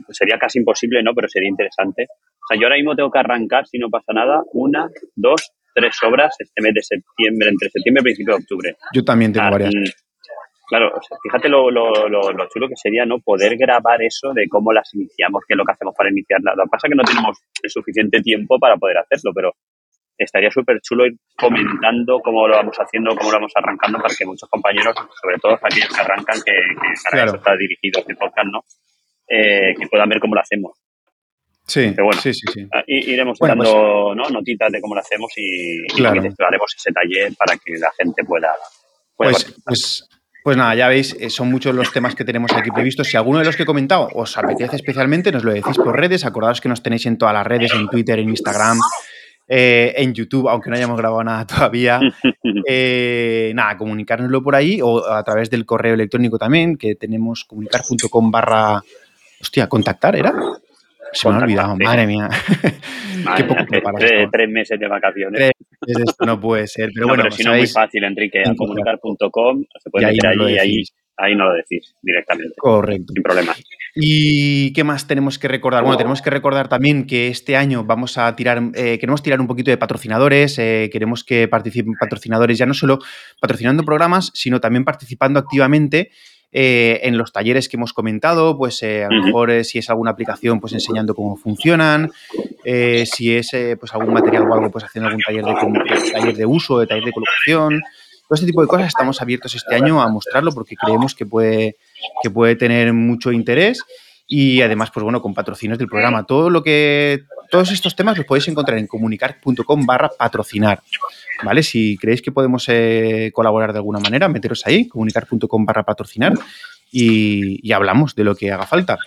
sería 0.09 0.37
casi 0.37 0.59
imposible, 0.59 1.03
¿no? 1.03 1.13
Pero 1.13 1.27
sería 1.27 1.49
interesante. 1.49 2.07
O 2.09 2.47
sea, 2.47 2.59
yo 2.59 2.65
ahora 2.65 2.77
mismo 2.77 2.95
tengo 2.95 3.11
que 3.11 3.19
arrancar, 3.19 3.67
si 3.67 3.77
no 3.77 3.89
pasa 3.89 4.13
nada, 4.13 4.41
una, 4.53 4.87
dos, 5.15 5.51
tres 5.73 5.95
obras 6.03 6.35
este 6.39 6.61
mes 6.61 6.73
de 6.73 6.81
septiembre, 6.81 7.49
entre 7.49 7.69
septiembre 7.69 8.01
y 8.01 8.03
principio 8.03 8.35
de 8.35 8.41
octubre. 8.41 8.75
Yo 8.93 9.03
también 9.03 9.33
tengo 9.33 9.51
varias. 9.51 9.73
Claro, 10.67 10.91
o 10.97 11.01
sea, 11.01 11.17
fíjate 11.23 11.47
lo, 11.47 11.71
lo, 11.71 12.09
lo, 12.09 12.49
chulo 12.49 12.67
que 12.67 12.75
sería 12.75 13.05
no 13.05 13.19
poder 13.19 13.55
grabar 13.55 14.01
eso 14.03 14.33
de 14.33 14.49
cómo 14.49 14.73
las 14.73 14.93
iniciamos, 14.93 15.43
qué 15.47 15.53
es 15.53 15.57
lo 15.57 15.63
que 15.63 15.71
hacemos 15.71 15.95
para 15.95 16.09
iniciarlas. 16.09 16.57
Lo 16.57 16.63
que 16.63 16.69
pasa 16.69 16.87
es 16.87 16.91
que 16.91 16.97
no 16.97 17.03
tenemos 17.03 17.37
el 17.63 17.69
suficiente 17.69 18.19
tiempo 18.21 18.59
para 18.59 18.75
poder 18.75 18.97
hacerlo, 18.97 19.31
pero 19.33 19.53
estaría 20.17 20.51
súper 20.51 20.81
chulo 20.81 21.05
ir 21.05 21.13
comentando 21.37 22.19
cómo 22.19 22.47
lo 22.47 22.57
vamos 22.57 22.75
haciendo, 22.77 23.15
cómo 23.15 23.31
lo 23.31 23.37
vamos 23.37 23.53
arrancando, 23.55 23.99
para 23.99 24.13
que 24.13 24.25
muchos 24.25 24.49
compañeros, 24.49 24.93
sobre 25.21 25.37
todo 25.37 25.53
aquellos 25.53 25.87
que 25.87 26.01
arrancan, 26.01 26.41
que, 26.43 26.51
para 27.09 27.25
eso 27.25 27.35
está 27.35 27.55
dirigido 27.55 28.01
este 28.01 28.15
podcast, 28.15 28.47
¿no? 28.51 28.61
Eh, 29.29 29.73
que 29.77 29.87
puedan 29.87 30.07
ver 30.07 30.19
cómo 30.19 30.35
lo 30.35 30.41
hacemos. 30.41 30.77
Sí, 31.65 31.93
bueno, 31.97 32.21
sí, 32.21 32.33
sí, 32.33 32.45
sí. 32.53 32.65
Ah, 32.73 32.81
iremos 32.87 33.37
dando 33.39 34.13
pues 34.15 34.15
¿no? 34.15 34.29
notitas 34.29 34.71
de 34.71 34.79
cómo 34.79 34.95
lo 34.95 35.01
hacemos 35.01 35.29
y, 35.35 35.85
claro. 35.87 36.21
haremos 36.21 36.75
ese 36.77 36.93
taller 36.93 37.33
para 37.37 37.57
que 37.57 37.73
la 37.77 37.91
gente 37.97 38.23
pueda, 38.23 38.53
pues, 39.17 39.53
pues, 39.65 40.09
pues, 40.45 40.55
nada, 40.55 40.75
ya 40.75 40.87
veis, 40.87 41.17
eh, 41.19 41.29
son 41.29 41.51
muchos 41.51 41.75
los 41.75 41.91
temas 41.91 42.15
que 42.15 42.23
tenemos 42.23 42.53
aquí 42.53 42.71
previstos. 42.71 43.07
Si 43.07 43.17
alguno 43.17 43.39
de 43.39 43.45
los 43.45 43.57
que 43.57 43.63
he 43.63 43.65
comentado 43.65 44.07
os 44.13 44.37
apetece 44.37 44.77
especialmente, 44.77 45.29
nos 45.33 45.43
lo 45.43 45.51
decís 45.51 45.75
por 45.75 45.99
redes. 45.99 46.23
Acordaos 46.23 46.61
que 46.61 46.69
nos 46.69 46.81
tenéis 46.81 47.05
en 47.05 47.17
todas 47.17 47.33
las 47.33 47.45
redes, 47.45 47.73
en 47.73 47.89
Twitter, 47.89 48.17
en 48.19 48.29
Instagram, 48.29 48.79
eh, 49.49 49.93
en 49.97 50.13
YouTube, 50.13 50.47
aunque 50.47 50.69
no 50.69 50.77
hayamos 50.77 50.97
grabado 50.97 51.21
nada 51.25 51.45
todavía. 51.45 51.99
nada, 53.53 53.77
comunicárnoslo 53.77 54.41
por 54.41 54.55
ahí 54.55 54.79
o 54.81 55.05
a 55.05 55.21
través 55.25 55.49
del 55.49 55.65
correo 55.65 55.95
electrónico 55.95 56.37
también, 56.37 56.77
que 56.77 56.95
tenemos 56.95 57.43
comunicar.com 57.43 58.31
barra 58.31 58.81
Hostia, 59.41 59.67
¿contactar 59.67 60.15
era? 60.15 60.33
Se 61.13 61.29
me 61.29 61.35
ha 61.35 61.39
olvidado, 61.39 61.75
madre 61.77 62.07
mía. 62.07 62.29
Qué 63.37 63.43
poco 63.43 63.63
tres, 63.67 64.27
tres, 64.31 64.49
meses 64.49 64.79
de 64.79 64.87
vacaciones. 64.87 65.51
esto 65.85 66.25
no 66.25 66.39
puede 66.39 66.67
ser. 66.67 66.91
Pero 66.93 67.07
bueno, 67.07 67.23
pero 67.23 67.35
si 67.35 67.43
no 67.43 67.53
es 67.53 67.59
muy 67.59 67.67
fácil, 67.67 68.03
Enrique, 68.03 68.43
a 68.45 68.53
comunicar.com, 68.55 69.63
se 69.81 69.89
puede 69.89 70.07
meter 70.07 70.27
ahí, 70.27 70.53
y 70.53 70.57
ahí, 70.57 70.83
ahí 71.17 71.35
no 71.35 71.45
lo 71.45 71.55
decís 71.55 71.95
directamente. 72.01 72.53
Correcto. 72.57 73.13
Sin 73.13 73.23
problema. 73.23 73.55
¿Y 73.95 74.73
qué 74.73 74.83
más 74.83 75.07
tenemos 75.07 75.39
que 75.39 75.47
recordar? 75.47 75.83
Bueno, 75.83 75.97
tenemos 75.97 76.21
que 76.21 76.29
recordar 76.29 76.67
también 76.67 77.07
que 77.07 77.29
este 77.29 77.55
año 77.55 77.83
vamos 77.83 78.17
a 78.17 78.35
tirar, 78.35 78.61
eh, 78.75 78.99
queremos 78.99 79.23
tirar 79.23 79.41
un 79.41 79.47
poquito 79.47 79.71
de 79.71 79.77
patrocinadores, 79.77 80.59
eh, 80.59 80.89
queremos 80.91 81.23
que 81.23 81.47
participen 81.47 81.93
patrocinadores 81.99 82.57
ya 82.57 82.67
no 82.67 82.75
solo 82.75 82.99
patrocinando 83.41 83.83
programas, 83.83 84.29
sino 84.35 84.59
también 84.59 84.85
participando 84.85 85.39
activamente 85.39 86.11
eh, 86.51 87.01
en 87.03 87.17
los 87.17 87.33
talleres 87.33 87.67
que 87.67 87.77
hemos 87.77 87.93
comentado, 87.93 88.57
pues 88.57 88.81
eh, 88.81 89.03
a 89.03 89.09
lo 89.09 89.23
mejor 89.23 89.51
eh, 89.51 89.63
si 89.63 89.79
es 89.79 89.89
alguna 89.89 90.11
aplicación, 90.11 90.59
pues 90.59 90.73
enseñando 90.73 91.13
cómo 91.13 91.35
funcionan, 91.35 92.11
si 92.63 93.35
es 93.35 93.51
pues 93.79 93.93
algún 93.93 94.13
material 94.13 94.43
o 94.49 94.53
algo, 94.53 94.71
pues 94.71 94.83
haciendo 94.83 95.07
algún 95.07 95.21
taller 95.21 95.45
de, 95.45 96.11
taller 96.11 96.35
de 96.35 96.45
uso, 96.45 96.79
de 96.79 96.87
taller 96.87 97.05
de 97.05 97.11
colocación. 97.11 97.81
Todo 98.27 98.35
este 98.35 98.45
tipo 98.45 98.61
de 98.61 98.67
cosas 98.67 98.87
estamos 98.87 99.21
abiertos 99.21 99.55
este 99.55 99.75
año 99.75 100.01
a 100.01 100.09
mostrarlo 100.09 100.51
porque 100.51 100.75
creemos 100.75 101.15
que 101.15 101.25
puede, 101.25 101.77
que 102.21 102.29
puede 102.29 102.57
tener 102.57 102.91
mucho 102.91 103.31
interés 103.31 103.83
y 104.27 104.61
además, 104.61 104.91
pues 104.93 105.03
bueno, 105.03 105.21
con 105.21 105.33
patrocinios 105.33 105.79
del 105.79 105.87
programa. 105.87 106.25
Todo 106.25 106.49
lo 106.49 106.61
que 106.61 107.23
todos 107.49 107.71
estos 107.71 107.95
temas 107.95 108.17
los 108.17 108.25
podéis 108.25 108.47
encontrar 108.47 108.77
en 108.77 108.87
comunicar.com 108.87 109.85
barra 109.85 110.09
patrocinar. 110.17 110.81
¿Vale? 111.43 111.63
Si 111.63 111.97
creéis 111.97 112.21
que 112.21 112.31
podemos 112.31 112.67
eh, 112.69 113.31
colaborar 113.33 113.71
de 113.71 113.79
alguna 113.79 113.99
manera, 113.99 114.27
meteros 114.27 114.65
ahí, 114.65 114.87
comunicar.com 114.87 115.65
barra 115.65 115.83
patrocinar 115.83 116.33
y, 116.91 117.71
hablamos 117.71 118.15
de 118.15 118.23
lo 118.23 118.35
que 118.35 118.51
haga 118.51 118.65
falta. 118.65 118.97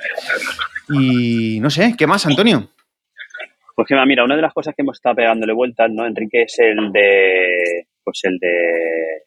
Y 0.89 1.61
no 1.61 1.71
sé, 1.71 1.95
¿qué 1.97 2.07
más, 2.07 2.27
Antonio? 2.27 2.69
Pues 3.75 3.89
que 3.89 3.97
mira, 4.07 4.25
una 4.25 4.37
de 4.37 4.43
las 4.43 4.53
cosas 4.53 4.75
que 4.75 4.83
hemos 4.83 4.99
estado 4.99 5.17
pegándole 5.17 5.55
vueltas, 5.55 5.91
¿no, 5.91 6.07
Enrique? 6.07 6.43
Es 6.43 6.59
el 6.59 6.93
de. 6.93 7.87
Pues 8.05 8.21
el 8.25 8.39
de. 8.39 9.23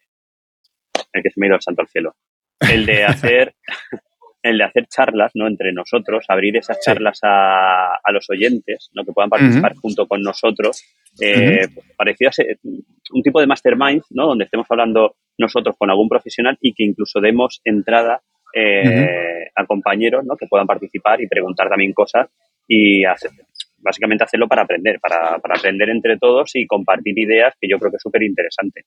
El 1.12 1.24
que 1.24 1.30
se 1.30 1.40
me 1.40 1.46
ha 1.46 1.48
ido 1.48 1.56
al 1.56 1.62
santo 1.62 1.82
al 1.82 1.88
cielo. 1.88 2.16
El 2.60 2.86
de 2.86 3.04
hacer. 3.04 3.56
el 4.44 4.58
de 4.58 4.66
hacer 4.66 4.88
charlas, 4.88 5.32
¿no? 5.36 5.48
Entre 5.48 5.72
nosotros, 5.72 6.26
abrir 6.28 6.58
esas 6.58 6.80
charlas 6.82 7.20
a, 7.24 7.96
a, 7.96 8.12
los 8.12 8.30
oyentes, 8.30 8.90
¿no? 8.94 9.04
Que 9.06 9.14
puedan 9.14 9.30
participar 9.30 9.74
junto 9.76 10.06
con 10.06 10.22
nosotros. 10.22 10.84
Eh, 11.20 11.68
Parecía 11.98 12.32
ser 12.32 12.60
un 12.64 13.24
tipo 13.24 13.40
de 13.40 13.48
mastermind, 13.48 14.04
¿no? 14.12 14.28
Donde 14.28 14.44
estemos 14.44 14.68
hablando 14.70 15.16
nosotros 15.38 15.76
con 15.78 15.90
algún 15.90 16.10
profesional 16.10 16.58
y 16.60 16.74
que 16.74 16.84
incluso 16.84 17.22
demos 17.22 17.62
entrada 17.64 18.22
eh, 18.54 19.48
a 19.56 19.66
compañeros, 19.66 20.26
¿no? 20.26 20.36
Que 20.36 20.48
puedan 20.48 20.68
participar 20.68 21.22
y 21.22 21.28
preguntar 21.28 21.70
también 21.70 21.94
cosas 21.94 22.28
y 22.68 23.06
hacer, 23.06 23.32
básicamente 23.78 24.26
hacerlo 24.26 24.48
para 24.48 24.64
aprender, 24.64 25.00
para, 25.00 25.40
para 25.40 25.56
aprender 25.56 25.90
entre 25.90 26.18
todos 26.18 26.52
y 26.56 26.68
compartir 26.68 27.18
ideas, 27.18 27.56
que 27.60 27.68
yo 27.70 27.80
creo 27.80 27.92
que 27.92 27.98
es 27.98 28.04
súper 28.04 28.24
interesante. 28.24 28.84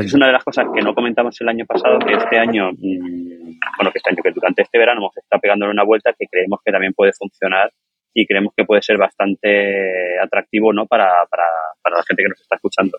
Es 0.00 0.14
una 0.14 0.26
de 0.26 0.32
las 0.32 0.44
cosas 0.44 0.66
que 0.74 0.80
no 0.80 0.94
comentamos 0.94 1.38
el 1.40 1.48
año 1.48 1.66
pasado, 1.66 1.98
que 1.98 2.14
este 2.14 2.38
año, 2.38 2.70
mm, 2.72 3.58
bueno, 3.76 3.92
que 3.92 3.98
este 3.98 4.10
año, 4.10 4.22
que 4.22 4.30
durante 4.32 4.62
este 4.62 4.78
verano 4.78 5.00
hemos 5.00 5.16
estado 5.16 5.40
pegándole 5.40 5.72
una 5.72 5.84
vuelta 5.84 6.12
que 6.18 6.26
creemos 6.26 6.60
que 6.64 6.72
también 6.72 6.94
puede 6.94 7.12
funcionar 7.12 7.70
y 8.14 8.26
creemos 8.26 8.54
que 8.56 8.64
puede 8.64 8.82
ser 8.82 8.96
bastante 8.96 10.18
atractivo, 10.20 10.72
¿no? 10.72 10.86
Para, 10.86 11.26
para, 11.28 11.44
para 11.82 11.96
la 11.96 12.02
gente 12.04 12.22
que 12.22 12.28
nos 12.28 12.40
está 12.40 12.56
escuchando. 12.56 12.98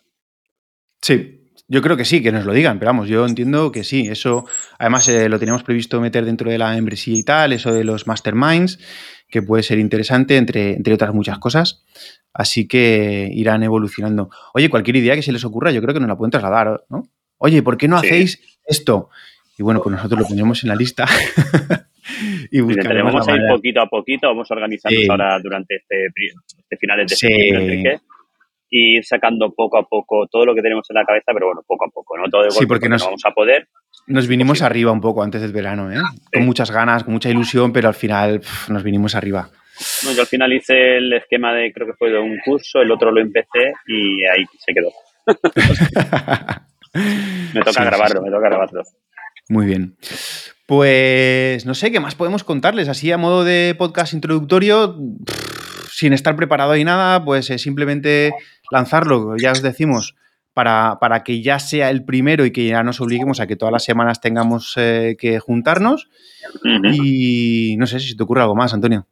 Sí, 1.01 1.45
yo 1.67 1.81
creo 1.81 1.97
que 1.97 2.05
sí, 2.05 2.21
que 2.21 2.31
nos 2.31 2.45
lo 2.45 2.53
digan, 2.53 2.77
pero 2.77 2.89
vamos, 2.89 3.07
yo 3.07 3.25
entiendo 3.25 3.71
que 3.71 3.83
sí. 3.83 4.07
Eso, 4.07 4.45
además, 4.77 5.07
eh, 5.07 5.29
lo 5.29 5.39
teníamos 5.39 5.63
previsto 5.63 5.99
meter 5.99 6.25
dentro 6.25 6.51
de 6.51 6.59
la 6.59 6.71
membresía 6.71 7.17
y 7.17 7.23
tal, 7.23 7.53
eso 7.53 7.73
de 7.73 7.83
los 7.83 8.05
masterminds, 8.05 8.79
que 9.35 9.41
puede 9.41 9.63
ser 9.63 9.79
interesante, 9.79 10.37
entre, 10.37 10.75
entre 10.75 10.93
otras 10.93 11.13
muchas 11.13 11.39
cosas. 11.39 11.83
Así 12.33 12.69
que 12.69 13.29
irán 13.33 13.63
evolucionando. 13.63 14.29
Oye, 14.53 14.69
cualquier 14.69 14.95
idea 14.95 15.13
que 15.13 15.21
se 15.21 15.33
les 15.33 15.43
ocurra, 15.43 15.71
yo 15.71 15.81
creo 15.81 15.93
que 15.93 15.99
nos 15.99 16.07
la 16.07 16.15
pueden 16.15 16.31
trasladar, 16.31 16.85
¿no? 16.89 17.03
Oye, 17.37 17.61
¿por 17.61 17.75
qué 17.75 17.89
no 17.89 17.97
hacéis 17.97 18.41
esto? 18.65 19.09
Y 19.57 19.63
bueno, 19.63 19.81
pues 19.81 19.93
nosotros 19.93 20.21
lo 20.21 20.25
pondremos 20.25 20.63
en 20.63 20.69
la 20.69 20.75
lista. 20.75 21.05
y 22.49 22.61
buscaremos 22.61 23.11
vamos 23.11 23.27
a 23.27 23.35
ir 23.35 23.41
poquito 23.49 23.81
a 23.81 23.89
poquito, 23.89 24.27
vamos 24.27 24.49
organizando 24.49 24.97
ahora 25.11 25.37
durante 25.43 25.75
este, 25.75 26.05
este 26.57 26.77
finales 26.77 27.07
de 27.07 27.15
septiembre, 27.17 27.99
y 28.69 28.99
ir 28.99 29.03
sacando 29.03 29.53
poco 29.53 29.77
a 29.77 29.83
poco 29.83 30.27
todo 30.31 30.45
lo 30.45 30.55
que 30.55 30.61
tenemos 30.61 30.89
en 30.89 30.95
la 30.95 31.03
cabeza, 31.03 31.33
pero 31.33 31.47
bueno, 31.47 31.61
poco 31.67 31.87
a 31.87 31.89
poco, 31.89 32.17
¿no? 32.17 32.29
Todo 32.29 32.43
de 32.43 32.51
sí, 32.51 32.65
porque, 32.65 32.87
nos, 32.87 33.03
vamos 33.03 33.25
a 33.25 33.31
poder. 33.31 33.67
Nos 34.07 34.27
vinimos 34.27 34.61
arriba 34.61 34.91
un 34.91 35.01
poco 35.01 35.23
antes 35.23 35.41
del 35.41 35.51
verano, 35.51 35.91
¿eh? 35.91 35.99
Con 36.31 36.45
muchas 36.45 36.69
ganas, 36.69 37.03
con 37.03 37.13
mucha 37.13 37.29
ilusión, 37.29 37.73
pero 37.73 37.87
al 37.87 37.95
final 37.95 38.41
nos 38.69 38.83
vinimos 38.83 39.15
arriba. 39.15 39.49
No, 40.03 40.11
yo 40.13 40.21
al 40.21 40.27
final 40.27 40.53
hice 40.53 40.97
el 40.97 41.11
esquema 41.13 41.53
de, 41.53 41.73
creo 41.73 41.87
que 41.87 41.93
fue 41.93 42.11
de 42.11 42.19
un 42.19 42.37
curso, 42.45 42.81
el 42.81 42.91
otro 42.91 43.11
lo 43.11 43.19
empecé 43.19 43.73
y 43.87 44.23
ahí 44.25 44.45
se 44.59 44.73
quedó. 44.73 44.91
me 47.53 47.61
toca 47.61 47.83
grabarlo, 47.83 48.21
me 48.21 48.29
toca 48.29 48.47
grabarlo. 48.47 48.83
Muy 49.49 49.65
bien. 49.65 49.95
Pues 50.65 51.65
no 51.65 51.73
sé 51.73 51.91
qué 51.91 51.99
más 51.99 52.15
podemos 52.15 52.43
contarles. 52.43 52.89
Así 52.89 53.11
a 53.11 53.17
modo 53.17 53.43
de 53.43 53.75
podcast 53.77 54.13
introductorio, 54.13 54.97
sin 55.89 56.13
estar 56.13 56.35
preparado 56.35 56.75
y 56.75 56.83
nada, 56.83 57.23
pues 57.23 57.45
simplemente 57.45 58.33
lanzarlo, 58.71 59.37
ya 59.37 59.51
os 59.51 59.61
decimos, 59.61 60.15
para, 60.55 60.97
para, 60.99 61.23
que 61.23 61.41
ya 61.41 61.59
sea 61.59 61.89
el 61.91 62.05
primero 62.05 62.45
y 62.45 62.51
que 62.51 62.65
ya 62.65 62.81
nos 62.81 63.01
obliguemos 63.01 63.39
a 63.39 63.45
que 63.45 63.57
todas 63.57 63.73
las 63.73 63.83
semanas 63.83 64.21
tengamos 64.21 64.73
eh, 64.77 65.15
que 65.19 65.37
juntarnos. 65.39 66.09
Y 66.93 67.75
no 67.77 67.85
sé 67.85 67.99
si 67.99 68.15
te 68.15 68.23
ocurre 68.23 68.41
algo 68.41 68.55
más, 68.55 68.73
Antonio. 68.73 69.05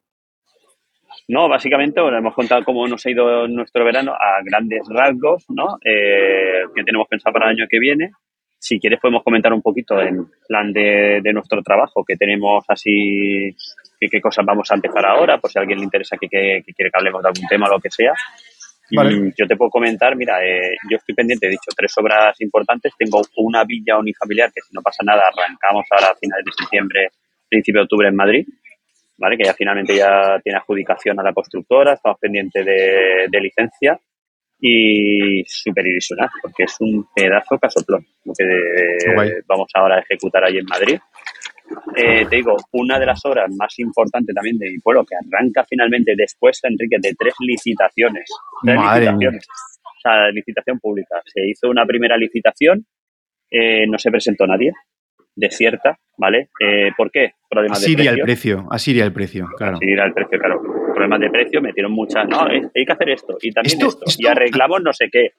No, 1.28 1.48
básicamente 1.48 2.02
bueno, 2.02 2.18
hemos 2.18 2.34
contado 2.34 2.64
cómo 2.64 2.88
nos 2.88 3.06
ha 3.06 3.12
ido 3.12 3.48
nuestro 3.48 3.86
verano 3.86 4.14
a 4.14 4.42
grandes 4.44 4.82
rasgos, 4.90 5.46
¿no? 5.50 5.78
Eh, 5.84 6.64
que 6.76 6.84
tenemos 6.84 7.08
pensado 7.08 7.34
para 7.34 7.48
el 7.48 7.58
año 7.58 7.68
que 7.70 7.80
viene. 7.80 8.12
Si 8.60 8.80
quieres 8.80 9.00
podemos 9.00 9.24
comentar 9.24 9.52
un 9.52 9.62
poquito 9.62 10.02
en 10.02 10.26
plan 10.48 10.72
de, 10.72 11.22
nuestro 11.34 11.62
trabajo, 11.62 12.04
que 12.06 12.15
tenemos 12.15 12.63
así, 12.70 13.54
qué 14.00 14.22
cosas 14.22 14.46
vamos 14.46 14.72
a 14.72 14.76
empezar 14.76 15.06
ahora, 15.06 15.38
por 15.38 15.52
si 15.52 15.60
a 15.60 15.62
alguien 15.62 15.80
le 15.80 15.86
interesa 15.86 16.15
que, 16.17 16.28
quiere 16.30 16.63
que 16.63 16.89
hablemos 16.94 17.22
de 17.22 17.28
algún 17.28 17.48
tema 17.48 17.67
o 17.67 17.72
lo 17.72 17.80
que 17.80 17.89
sea. 17.89 18.13
Yo 18.89 19.48
te 19.48 19.56
puedo 19.56 19.72
comentar, 19.72 20.15
mira, 20.15 20.46
eh, 20.46 20.76
yo 20.89 20.98
estoy 20.98 21.15
pendiente, 21.15 21.48
he 21.48 21.52
dicho, 21.52 21.72
tres 21.76 21.93
obras 21.98 22.39
importantes. 22.41 22.93
Tengo 22.98 23.22
una 23.38 23.63
villa 23.63 23.98
unifamiliar 23.98 24.52
que 24.52 24.62
si 24.62 24.74
no 24.74 24.82
pasa 24.82 25.04
nada 25.04 25.24
arrancamos 25.28 25.86
ahora 25.89 26.08
a 26.12 26.15
finales 26.15 26.46
de 26.46 26.52
septiembre, 26.58 27.10
principio 27.50 27.82
de 27.82 27.84
octubre 27.84 28.08
en 28.08 28.15
Madrid. 28.15 28.46
¿vale? 29.17 29.38
Que 29.38 29.46
ya 29.46 29.54
finalmente 29.54 29.96
ya 29.96 30.39
tiene 30.43 30.58
adjudicación 30.58 31.19
a 31.19 31.24
la 31.24 31.34
constructora, 31.34 31.93
estamos 31.93 32.19
pendientes 32.19 32.65
de, 32.65 33.41
licencia 33.41 34.00
y 34.60 35.43
súper 35.46 35.88
ilusionado 35.88 36.32
porque 36.41 36.63
es 36.63 36.76
un 36.80 37.06
pedazo 37.13 37.58
casoplón 37.60 38.06
lo 38.24 38.34
que 38.34 38.46
vamos 39.48 39.67
ahora 39.74 39.98
a 39.98 40.00
ejecutar 40.00 40.46
ahí 40.46 40.58
en 40.58 40.65
Madrid. 40.65 41.00
Eh, 41.96 42.26
te 42.30 42.36
digo, 42.38 42.56
una 42.74 43.00
de 43.00 43.06
las 43.06 43.24
obras 43.26 43.50
más 43.58 43.78
importantes 43.80 44.34
también 44.34 44.58
de 44.58 44.72
mi 44.72 44.80
pueblo, 44.80 45.06
que 45.06 45.16
arranca 45.16 45.66
finalmente 45.68 46.14
después, 46.16 46.60
Enrique, 46.64 46.98
de 47.00 47.14
tres 47.18 47.34
licitaciones. 47.40 48.30
Tres 48.64 48.78
licitaciones. 48.78 49.48
O 49.84 50.00
sea, 50.02 50.30
licitación 50.32 50.80
pública. 50.80 51.22
Se 51.26 51.42
hizo 51.48 51.70
una 51.70 51.86
primera 51.86 52.18
licitación, 52.18 52.86
eh, 53.50 53.86
no 53.88 53.98
se 53.98 54.12
presentó 54.12 54.48
nadie, 54.48 54.72
desierta, 55.36 55.98
¿vale? 56.17 56.50
Eh, 56.60 56.91
¿Por 56.96 57.12
qué? 57.12 57.34
Problemas 57.50 57.82
de 57.82 57.93
precio. 57.93 58.12
el 58.12 58.19
precio, 58.19 58.67
así 58.72 58.91
iría 58.91 59.04
el 59.04 59.13
precio, 59.13 59.48
claro. 59.58 59.78
Así 59.78 59.86
el 59.91 60.13
precio, 60.13 60.39
claro. 60.39 60.62
Problemas 60.93 61.19
de 61.19 61.30
precio, 61.30 61.62
metieron 61.62 61.91
muchas, 61.91 62.28
no, 62.28 62.46
hay 62.46 62.86
que 62.86 62.91
hacer 62.91 63.10
esto 63.10 63.38
y 63.41 63.52
también 63.52 63.80
esto, 63.82 64.00
y 64.17 64.28
arreglamos 64.28 64.82
no 64.84 64.93
sé 64.93 65.10
qué. 65.12 65.32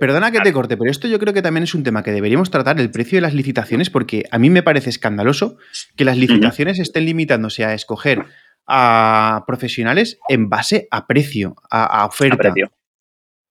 Perdona 0.00 0.30
que 0.30 0.40
te 0.40 0.52
corte, 0.52 0.76
pero 0.76 0.90
esto 0.90 1.08
yo 1.08 1.18
creo 1.18 1.34
que 1.34 1.42
también 1.42 1.64
es 1.64 1.74
un 1.74 1.82
tema 1.82 2.02
que 2.02 2.12
deberíamos 2.12 2.50
tratar, 2.50 2.80
el 2.80 2.90
precio 2.90 3.18
de 3.18 3.22
las 3.22 3.34
licitaciones, 3.34 3.90
porque 3.90 4.24
a 4.30 4.38
mí 4.38 4.50
me 4.50 4.62
parece 4.62 4.90
escandaloso 4.90 5.56
que 5.96 6.04
las 6.04 6.16
licitaciones 6.16 6.78
estén 6.78 7.04
limitándose 7.04 7.64
a 7.64 7.74
escoger 7.74 8.24
a 8.66 9.44
profesionales 9.46 10.18
en 10.28 10.48
base 10.48 10.88
a 10.90 11.06
precio, 11.06 11.54
a, 11.70 12.06
oferta. 12.06 12.34
A 12.34 12.38
precio. 12.38 12.70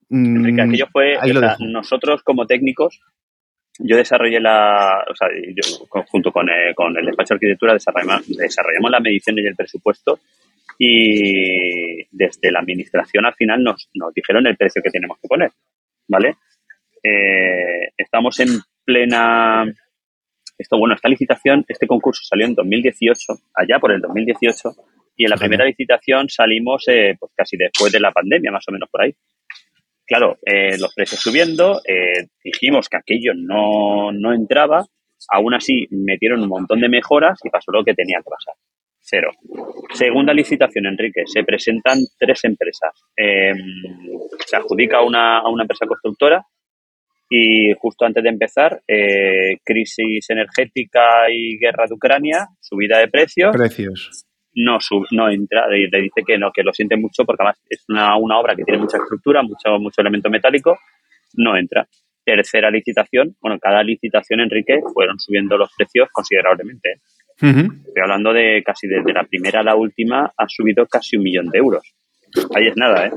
Mm, 0.10 0.60
aquello 0.60 0.88
fue, 0.92 1.18
nosotros 1.60 2.24
como 2.24 2.46
técnicos 2.46 3.00
yo 3.80 3.98
desarrollé 3.98 4.40
la, 4.40 5.04
o 5.10 5.16
sea, 5.16 5.28
yo 5.56 5.86
junto 6.08 6.32
con, 6.32 6.50
eh, 6.50 6.74
con 6.76 6.96
el 6.98 7.06
despacho 7.06 7.34
de 7.34 7.38
arquitectura 7.38 7.74
desarrollamos, 7.74 8.28
desarrollamos 8.28 8.92
las 8.92 9.02
mediciones 9.02 9.44
y 9.44 9.48
el 9.48 9.56
presupuesto 9.56 10.20
y 10.78 12.04
desde 12.12 12.52
la 12.52 12.60
administración 12.60 13.26
al 13.26 13.34
final 13.36 13.64
nos, 13.64 13.90
nos 13.94 14.14
dijeron 14.14 14.48
el 14.48 14.58
precio 14.58 14.82
que 14.82 14.90
tenemos 14.90 15.18
que 15.20 15.28
poner, 15.28 15.52
¿vale? 16.08 16.36
Eh, 17.04 17.90
estamos 17.98 18.40
en 18.40 18.60
plena, 18.86 19.66
esto 20.58 20.78
bueno, 20.78 20.96
esta 20.96 21.10
licitación, 21.10 21.66
este 21.68 21.88
concurso 21.88 22.22
salió 22.24 22.46
en 22.46 22.56
2018, 22.56 23.34
allá 23.56 23.80
por 23.80 23.92
el 23.92 24.02
2018, 24.02 24.70
y 25.16 25.26
en 25.26 25.30
la 25.30 25.38
primera 25.38 25.66
licitación 25.66 26.30
salimos 26.30 26.86
eh, 26.88 27.16
pues 27.20 27.32
casi 27.36 27.58
después 27.58 27.92
de 27.92 28.00
la 28.00 28.12
pandemia, 28.12 28.52
más 28.52 28.66
o 28.68 28.72
menos 28.72 28.90
por 28.90 29.04
ahí. 29.04 29.14
Claro, 30.06 30.38
eh, 30.46 30.78
los 30.78 30.94
precios 30.94 31.22
subiendo, 31.22 31.80
eh, 31.88 32.28
dijimos 32.44 32.90
que 32.90 32.98
aquello 32.98 33.34
no, 33.36 34.12
no 34.12 34.34
entraba, 34.34 34.86
aún 35.32 35.54
así 35.54 35.88
metieron 35.92 36.42
un 36.42 36.50
montón 36.50 36.82
de 36.82 36.90
mejoras 36.90 37.40
y 37.44 37.50
pasó 37.50 37.72
lo 37.72 37.84
que 37.84 37.94
tenía 37.94 38.18
que 38.18 38.30
pasar. 38.30 38.56
Cero. 39.00 39.32
Segunda 39.94 40.34
licitación, 40.34 40.86
Enrique. 40.86 41.24
Se 41.26 41.44
presentan 41.44 42.00
tres 42.18 42.44
empresas. 42.46 42.92
Em, 43.16 43.58
se 44.46 44.56
adjudica 44.56 45.02
una, 45.02 45.40
a 45.40 45.50
una 45.50 45.64
empresa 45.64 45.86
constructora 45.86 46.46
y 47.30 47.74
justo 47.80 48.06
antes 48.06 48.24
de 48.24 48.30
empezar, 48.30 48.82
eh, 48.88 49.58
crisis 49.64 50.30
energética 50.30 51.30
y 51.30 51.58
guerra 51.58 51.86
de 51.88 51.96
Ucrania, 51.96 52.48
subida 52.62 53.00
de 53.00 53.08
precios. 53.08 53.52
Precios 53.52 54.26
no, 54.56 54.80
sub, 54.80 55.06
no 55.12 55.30
entra, 55.30 55.68
le, 55.68 55.90
dice 56.02 56.24
que 56.26 56.38
no, 56.38 56.52
que 56.52 56.64
lo 56.64 56.74
siente 56.74 56.96
mucho 56.96 57.24
porque 57.26 57.44
además 57.44 57.62
es 57.70 57.84
una, 57.90 58.16
una 58.18 58.40
obra 58.40 58.56
que 58.56 58.64
tiene 58.64 58.82
mucha 58.82 58.98
estructura, 58.98 59.42
mucho, 59.42 59.80
mucho 59.80 60.02
elemento 60.02 60.30
metálico, 60.30 60.78
no 61.36 61.58
entra. 61.58 61.88
Tercera 62.26 62.72
licitación, 62.72 63.36
bueno, 63.42 63.60
cada 63.60 63.84
licitación, 63.84 64.40
Enrique, 64.40 64.80
fueron 64.94 65.20
subiendo 65.20 65.58
los 65.58 65.70
precios 65.76 66.08
considerablemente. 66.12 67.02
Estoy 67.36 68.02
hablando 68.02 68.32
de 68.32 68.64
casi 68.64 68.88
desde 68.88 69.12
la 69.12 69.24
primera 69.24 69.60
a 69.60 69.64
la 69.64 69.76
última 69.76 70.32
ha 70.38 70.46
subido 70.48 70.86
casi 70.86 71.18
un 71.18 71.24
millón 71.24 71.50
de 71.50 71.60
euros. 71.60 71.84
Ahí 72.56 72.68
es 72.68 72.78
nada, 72.78 73.08
¿eh? 73.08 73.12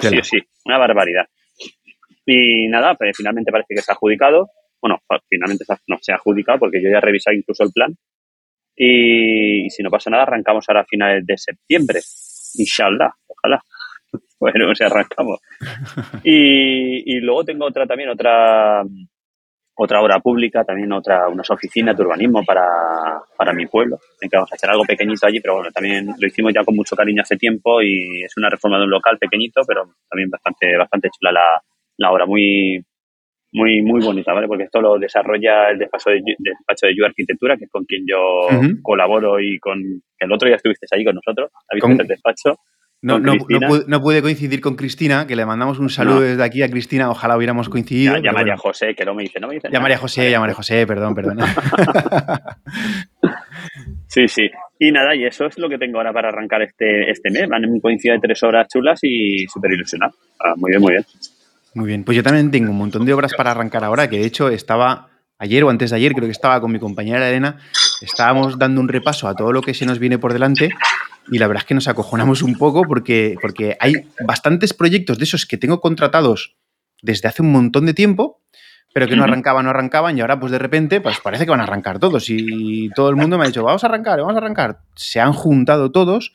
Sí, 0.00 0.08
sí, 0.08 0.18
sí, 0.22 0.38
una 0.64 0.78
barbaridad. 0.78 1.26
Y 2.26 2.66
nada, 2.68 2.94
pues 2.94 3.16
finalmente 3.16 3.52
parece 3.52 3.74
que 3.74 3.82
se 3.82 3.92
ha 3.92 3.94
adjudicado. 3.94 4.48
Bueno, 4.80 4.98
finalmente 5.28 5.64
no 5.86 5.96
se 6.00 6.12
ha 6.12 6.16
adjudicado 6.16 6.58
porque 6.58 6.82
yo 6.82 6.90
ya 6.90 6.98
he 6.98 7.00
revisado 7.00 7.36
incluso 7.36 7.62
el 7.62 7.72
plan 7.72 7.96
y, 8.78 9.68
si 9.70 9.82
no 9.82 9.90
pasa 9.90 10.10
nada, 10.10 10.22
arrancamos 10.22 10.64
ahora 10.68 10.82
a 10.82 10.86
finales 10.86 11.26
de 11.26 11.36
septiembre. 11.36 12.00
Inshallah, 12.54 13.10
ojalá. 13.26 13.60
bueno, 14.40 14.74
si 14.74 14.84
arrancamos. 14.84 15.40
Y, 16.22 17.16
y 17.16 17.20
luego 17.20 17.44
tengo 17.44 17.66
otra 17.66 17.86
también, 17.86 18.10
otra 18.10 18.84
otra 19.80 20.02
obra 20.02 20.18
pública, 20.18 20.64
también 20.64 20.92
otra, 20.92 21.28
unas 21.28 21.48
oficinas 21.50 21.96
de 21.96 22.02
urbanismo 22.02 22.44
para, 22.44 22.66
para 23.36 23.52
mi 23.52 23.66
pueblo. 23.66 23.96
que 24.20 24.28
vamos 24.32 24.50
a 24.50 24.56
hacer 24.56 24.68
algo 24.70 24.82
pequeñito 24.82 25.24
allí, 25.24 25.38
pero 25.40 25.54
bueno, 25.54 25.70
también 25.70 26.08
lo 26.18 26.26
hicimos 26.26 26.52
ya 26.52 26.64
con 26.64 26.74
mucho 26.74 26.96
cariño 26.96 27.22
hace 27.22 27.36
tiempo 27.36 27.80
y 27.80 28.24
es 28.24 28.36
una 28.36 28.50
reforma 28.50 28.78
de 28.78 28.84
un 28.84 28.90
local 28.90 29.18
pequeñito, 29.18 29.60
pero 29.64 29.84
también 30.10 30.30
bastante, 30.30 30.76
bastante 30.76 31.08
chula 31.10 31.30
la, 31.30 31.62
la 31.96 32.10
obra, 32.10 32.26
muy, 32.26 32.84
muy, 33.52 33.82
muy 33.82 34.04
bonita, 34.04 34.32
¿vale? 34.32 34.46
Porque 34.46 34.64
esto 34.64 34.80
lo 34.80 34.98
desarrolla 34.98 35.70
el 35.70 35.78
despacho 35.78 36.10
de, 36.10 36.20
despacho 36.38 36.86
de 36.86 36.94
Yu 36.94 37.04
Arquitectura, 37.04 37.56
que 37.56 37.64
es 37.64 37.70
con 37.70 37.84
quien 37.84 38.04
yo 38.06 38.48
colaboro 38.82 39.40
y 39.40 39.58
con, 39.58 39.80
el 40.18 40.32
otro 40.32 40.46
día 40.46 40.56
estuviste 40.56 40.86
ahí 40.90 41.04
con 41.04 41.14
nosotros, 41.14 41.50
¿habéis 41.70 41.84
visto 41.84 42.02
el 42.02 42.08
despacho? 42.08 42.58
No, 43.00 43.20
no, 43.20 43.34
no, 43.86 44.02
pude, 44.02 44.22
coincidir 44.22 44.60
con 44.60 44.74
Cristina, 44.74 45.24
que 45.28 45.36
le 45.36 45.46
mandamos 45.46 45.78
un 45.78 45.88
saludo 45.88 46.20
desde 46.20 46.42
aquí 46.42 46.64
a 46.64 46.68
Cristina, 46.68 47.08
ojalá 47.08 47.36
hubiéramos 47.36 47.68
coincidido. 47.68 48.18
Ya, 48.18 48.32
María 48.32 48.56
José, 48.56 48.96
que 48.96 49.04
no 49.04 49.14
me 49.14 49.22
dice, 49.22 49.38
no 49.38 49.46
me 49.46 49.54
dice. 49.54 49.68
Ya 49.70 49.78
María 49.78 49.98
José, 49.98 50.28
ya 50.28 50.40
María 50.40 50.56
José, 50.56 50.84
perdón, 50.84 51.14
perdón. 51.14 51.38
sí, 54.08 54.26
sí. 54.26 54.50
Y 54.80 54.90
nada, 54.90 55.14
y 55.14 55.24
eso 55.24 55.46
es 55.46 55.58
lo 55.58 55.68
que 55.68 55.78
tengo 55.78 55.98
ahora 55.98 56.12
para 56.12 56.30
arrancar 56.30 56.62
este, 56.62 57.08
este 57.08 57.30
mes. 57.30 57.48
Van 57.48 57.62
en 57.62 57.70
un 57.70 57.80
coincido 57.80 58.14
de 58.14 58.20
tres 58.20 58.42
horas 58.42 58.66
chulas 58.66 58.98
y 59.02 59.46
súper 59.46 59.72
ilusionado. 59.72 60.14
Ah, 60.40 60.54
muy 60.56 60.72
bien, 60.72 60.82
muy 60.82 60.92
bien. 60.94 61.04
Muy 61.74 61.86
bien, 61.86 62.04
pues 62.04 62.16
yo 62.16 62.22
también 62.22 62.50
tengo 62.50 62.70
un 62.70 62.78
montón 62.78 63.04
de 63.04 63.12
obras 63.12 63.34
para 63.34 63.50
arrancar 63.50 63.84
ahora, 63.84 64.08
que 64.08 64.18
de 64.18 64.26
hecho 64.26 64.48
estaba 64.48 65.08
ayer 65.38 65.62
o 65.64 65.70
antes 65.70 65.90
de 65.90 65.96
ayer, 65.96 66.12
creo 66.12 66.26
que 66.26 66.32
estaba 66.32 66.60
con 66.60 66.72
mi 66.72 66.78
compañera 66.78 67.28
Elena, 67.28 67.58
estábamos 68.02 68.58
dando 68.58 68.80
un 68.80 68.88
repaso 68.88 69.28
a 69.28 69.34
todo 69.34 69.52
lo 69.52 69.62
que 69.62 69.74
se 69.74 69.86
nos 69.86 69.98
viene 69.98 70.18
por 70.18 70.32
delante 70.32 70.70
y 71.30 71.38
la 71.38 71.46
verdad 71.46 71.62
es 71.62 71.66
que 71.68 71.74
nos 71.74 71.88
acojonamos 71.88 72.42
un 72.42 72.56
poco 72.56 72.82
porque, 72.82 73.36
porque 73.40 73.76
hay 73.80 73.94
bastantes 74.26 74.74
proyectos 74.74 75.18
de 75.18 75.24
esos 75.24 75.46
que 75.46 75.56
tengo 75.56 75.80
contratados 75.80 76.56
desde 77.02 77.28
hace 77.28 77.42
un 77.42 77.52
montón 77.52 77.86
de 77.86 77.94
tiempo, 77.94 78.40
pero 78.92 79.06
que 79.06 79.14
no 79.14 79.22
arrancaban, 79.22 79.64
no 79.64 79.70
arrancaban 79.70 80.16
y 80.18 80.22
ahora 80.22 80.40
pues 80.40 80.50
de 80.50 80.58
repente 80.58 81.00
pues 81.00 81.20
parece 81.20 81.44
que 81.44 81.50
van 81.50 81.60
a 81.60 81.64
arrancar 81.64 81.98
todos 81.98 82.24
y 82.30 82.90
todo 82.96 83.10
el 83.10 83.16
mundo 83.16 83.38
me 83.38 83.44
ha 83.44 83.46
dicho, 83.46 83.62
vamos 83.62 83.84
a 83.84 83.86
arrancar, 83.86 84.18
vamos 84.18 84.34
a 84.34 84.38
arrancar. 84.38 84.80
Se 84.96 85.20
han 85.20 85.32
juntado 85.32 85.92
todos 85.92 86.32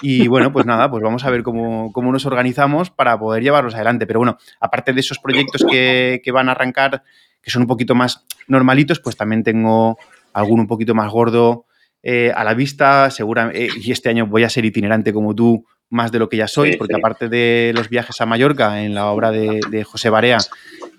y 0.00 0.26
bueno, 0.28 0.52
pues 0.52 0.66
nada, 0.66 0.90
pues 0.90 1.02
vamos 1.02 1.24
a 1.24 1.30
ver 1.30 1.42
cómo, 1.42 1.92
nos 1.94 2.26
organizamos 2.26 2.90
para 2.90 3.18
poder 3.18 3.42
llevarlos 3.42 3.74
adelante. 3.74 4.06
Pero 4.06 4.20
bueno, 4.20 4.38
aparte 4.60 4.92
de 4.92 5.00
esos 5.00 5.18
proyectos 5.18 5.64
que, 5.68 6.20
que 6.24 6.32
van 6.32 6.48
a 6.48 6.52
arrancar, 6.52 7.02
que 7.42 7.50
son 7.50 7.62
un 7.62 7.68
poquito 7.68 7.94
más 7.94 8.24
normalitos, 8.48 9.00
pues 9.00 9.16
también 9.16 9.42
tengo 9.42 9.98
alguno 10.32 10.62
un 10.62 10.68
poquito 10.68 10.94
más 10.94 11.10
gordo 11.10 11.66
eh, 12.06 12.30
a 12.36 12.44
la 12.44 12.52
vista, 12.52 13.10
seguramente, 13.10 13.64
eh, 13.64 13.68
y 13.80 13.90
este 13.90 14.10
año 14.10 14.26
voy 14.26 14.44
a 14.44 14.50
ser 14.50 14.66
itinerante 14.66 15.10
como 15.10 15.34
tú, 15.34 15.64
más 15.88 16.12
de 16.12 16.18
lo 16.18 16.28
que 16.28 16.36
ya 16.36 16.46
soy, 16.46 16.76
porque 16.76 16.94
aparte 16.94 17.30
de 17.30 17.72
los 17.74 17.88
viajes 17.88 18.20
a 18.20 18.26
Mallorca 18.26 18.82
en 18.82 18.94
la 18.94 19.06
obra 19.06 19.30
de, 19.30 19.84
José 19.84 20.10
Barea, 20.10 20.36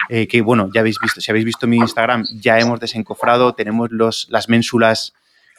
eh, 0.09 0.27
que 0.27 0.41
bueno, 0.41 0.69
ya 0.73 0.81
habéis 0.81 0.97
visto, 0.99 1.21
si 1.21 1.29
habéis 1.29 1.45
visto 1.45 1.67
mi 1.67 1.77
Instagram, 1.77 2.23
ya 2.39 2.59
hemos 2.59 2.79
desencofrado, 2.79 3.53
tenemos 3.53 3.91
los, 3.91 4.25
las 4.31 4.49
ménsulas 4.49 5.13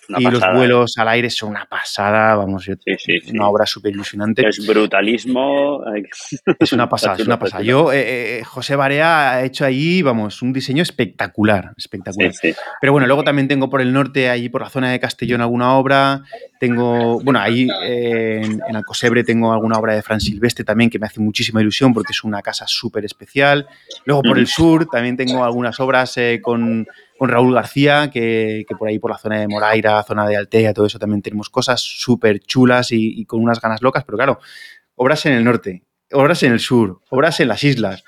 y 0.08 0.24
los 0.24 0.42
vuelos 0.54 0.98
al 0.98 1.08
aire 1.08 1.30
son 1.30 1.50
una 1.50 1.66
pasada, 1.66 2.34
vamos, 2.34 2.68
una 3.32 3.48
obra 3.48 3.66
súper 3.66 3.92
ilusionante. 3.92 4.46
Es 4.46 4.66
brutalismo. 4.66 5.82
Es 6.58 6.72
una 6.72 6.88
pasada, 6.88 7.16
es 7.16 7.26
una 7.26 7.38
pasada. 7.38 7.62
Yo, 7.62 7.92
eh, 7.92 8.38
eh, 8.38 8.44
José 8.44 8.76
Barea 8.76 9.32
ha 9.32 9.44
hecho 9.44 9.64
ahí, 9.64 10.02
vamos, 10.02 10.42
un 10.42 10.52
diseño 10.52 10.82
espectacular, 10.82 11.72
espectacular. 11.76 12.32
Pero 12.80 12.92
bueno, 12.92 13.06
luego 13.06 13.24
también 13.24 13.48
tengo 13.48 13.68
por 13.68 13.80
el 13.80 13.92
norte, 13.92 14.28
ahí 14.28 14.48
por 14.48 14.62
la 14.62 14.70
zona 14.70 14.90
de 14.90 15.00
Castellón, 15.00 15.40
alguna 15.40 15.74
obra. 15.74 16.22
Tengo, 16.58 17.20
bueno, 17.20 17.40
ahí 17.40 17.68
eh, 17.84 18.40
en, 18.42 18.60
en, 18.66 18.76
Alcosebre 18.76 19.24
tengo 19.24 19.52
alguna 19.52 19.78
obra 19.78 19.94
de 19.94 20.02
Fran 20.02 20.20
Silvestre 20.20 20.64
también 20.64 20.88
que 20.90 20.98
me 20.98 21.06
hace 21.06 21.20
muchísima 21.20 21.60
ilusión 21.60 21.92
porque 21.92 22.12
es 22.12 22.24
una 22.24 22.42
casa 22.42 22.66
súper 22.66 23.04
especial. 23.04 23.66
Luego 24.04 24.22
por 24.22 24.38
el 24.38 24.46
sur 24.46 24.86
también 24.86 25.16
tengo 25.16 25.44
algunas 25.44 25.78
obras 25.80 26.16
con 26.42 26.86
con 27.18 27.28
Raúl 27.28 27.54
García, 27.54 28.10
que, 28.10 28.64
por 28.78 28.88
ahí 28.88 28.98
por 28.98 29.10
la 29.10 29.18
zona 29.18 29.40
de 29.40 29.48
Moraira, 29.48 30.02
zona 30.02 30.26
de 30.26 30.36
Altea, 30.36 30.74
todo 30.74 30.86
eso 30.86 30.98
también 30.98 31.22
tenemos 31.22 31.50
cosas 31.50 31.80
súper 31.80 32.40
chulas 32.40 32.92
y, 32.92 33.24
con 33.26 33.42
unas 33.42 33.60
ganas 33.60 33.82
locas, 33.82 34.04
pero 34.04 34.18
claro, 34.18 34.38
obras 34.94 35.24
en 35.26 35.32
el 35.32 35.44
norte, 35.44 35.84
obras 36.12 36.42
en 36.42 36.52
el 36.52 36.60
sur, 36.60 37.00
obras 37.10 37.40
en 37.40 37.48
las 37.48 37.64
islas. 37.64 38.04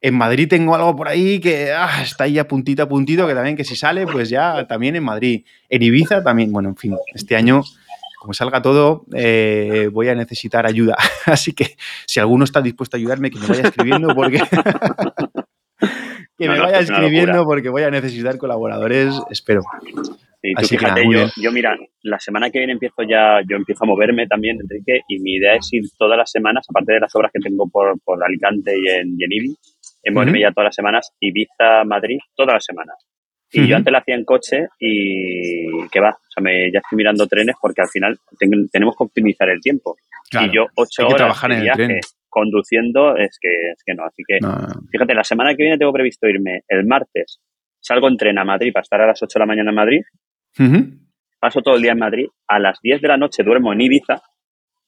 En 0.00 0.14
Madrid 0.14 0.48
tengo 0.48 0.74
algo 0.74 0.94
por 0.94 1.08
ahí 1.08 1.40
que 1.40 1.72
ah, 1.72 2.02
está 2.02 2.24
ahí 2.24 2.38
a 2.38 2.46
puntito 2.46 2.82
a 2.82 2.88
puntito, 2.88 3.26
que 3.26 3.34
también 3.34 3.56
que 3.56 3.64
si 3.64 3.74
sale, 3.74 4.06
pues 4.06 4.28
ya 4.28 4.66
también 4.66 4.96
en 4.96 5.04
Madrid. 5.04 5.46
En 5.70 5.82
Ibiza 5.82 6.22
también, 6.22 6.52
bueno, 6.52 6.68
en 6.68 6.76
fin, 6.76 6.96
este 7.14 7.36
año 7.36 7.62
como 8.24 8.32
salga 8.32 8.62
todo, 8.62 9.04
eh, 9.14 9.90
voy 9.92 10.08
a 10.08 10.14
necesitar 10.14 10.64
ayuda. 10.64 10.96
Así 11.26 11.52
que 11.52 11.76
si 12.06 12.20
alguno 12.20 12.44
está 12.44 12.62
dispuesto 12.62 12.96
a 12.96 12.98
ayudarme, 12.98 13.30
que 13.30 13.38
me 13.38 13.46
vaya 13.46 13.64
escribiendo 13.64 14.14
porque 14.14 14.42
que 16.36 16.48
me 16.48 16.58
vaya 16.58 16.80
escribiendo 16.80 17.44
porque 17.44 17.68
voy 17.68 17.82
a 17.82 17.90
necesitar 17.90 18.38
colaboradores, 18.38 19.14
espero. 19.30 19.62
Así 20.56 20.76
que 20.76 20.86
yo, 21.36 21.52
mira, 21.52 21.76
la 22.02 22.18
semana 22.18 22.50
que 22.50 22.58
viene 22.58 22.74
empiezo 22.74 23.02
ya, 23.08 23.40
yo 23.48 23.56
empiezo 23.56 23.84
a 23.84 23.86
moverme 23.86 24.26
también, 24.26 24.58
Enrique, 24.60 25.00
y 25.08 25.18
mi 25.20 25.36
idea 25.36 25.54
es 25.54 25.68
ir 25.72 25.84
todas 25.96 26.18
las 26.18 26.30
semanas, 26.30 26.66
aparte 26.68 26.92
de 26.92 27.00
las 27.00 27.14
obras 27.14 27.30
que 27.32 27.40
tengo 27.40 27.66
por, 27.70 27.98
por 28.04 28.22
Alicante 28.22 28.74
y 28.76 28.88
en, 28.88 29.16
Yenibi, 29.16 29.56
en 30.02 30.14
moverme 30.14 30.40
ya 30.40 30.52
todas 30.52 30.66
las 30.66 30.74
semanas, 30.74 31.12
Ibiza, 31.18 31.84
Madrid, 31.86 32.18
todas 32.34 32.54
las 32.54 32.64
semanas. 32.64 32.96
Y 33.52 33.68
yo 33.68 33.76
antes 33.76 33.92
la 33.92 33.98
hacía 33.98 34.16
en 34.16 34.24
coche 34.24 34.66
y 34.80 35.88
que 35.88 36.00
va, 36.00 36.10
o 36.10 36.30
sea, 36.30 36.42
me, 36.42 36.72
ya 36.72 36.80
estoy 36.80 36.96
mirando 36.96 37.26
trenes 37.26 37.54
porque 37.60 37.82
al 37.82 37.88
final 37.88 38.18
tenemos 38.70 38.96
que 38.96 39.04
optimizar 39.04 39.48
el 39.48 39.60
tiempo. 39.60 39.96
y 40.32 40.52
yo 40.52 40.66
ocho 40.74 41.06
horas 41.06 41.16
trabajar 41.16 41.52
en 41.52 41.62
viaje, 41.62 42.00
conduciendo 42.34 43.16
es 43.16 43.38
que, 43.40 43.48
es 43.72 43.82
que 43.86 43.94
no. 43.94 44.04
Así 44.04 44.24
que, 44.26 44.38
fíjate, 44.90 45.14
la 45.14 45.22
semana 45.22 45.54
que 45.54 45.62
viene 45.62 45.78
tengo 45.78 45.92
previsto 45.92 46.26
irme 46.26 46.62
el 46.66 46.84
martes. 46.84 47.40
Salgo 47.80 48.08
en 48.08 48.16
tren 48.16 48.38
a 48.38 48.44
Madrid 48.44 48.72
para 48.72 48.82
estar 48.82 49.00
a 49.00 49.06
las 49.06 49.22
8 49.22 49.38
de 49.38 49.40
la 49.40 49.46
mañana 49.46 49.70
en 49.70 49.76
Madrid. 49.76 50.00
Paso 51.38 51.60
todo 51.62 51.76
el 51.76 51.82
día 51.82 51.92
en 51.92 51.98
Madrid. 51.98 52.26
A 52.48 52.58
las 52.58 52.80
10 52.82 53.00
de 53.00 53.08
la 53.08 53.16
noche 53.16 53.44
duermo 53.44 53.72
en 53.72 53.82
Ibiza. 53.82 54.20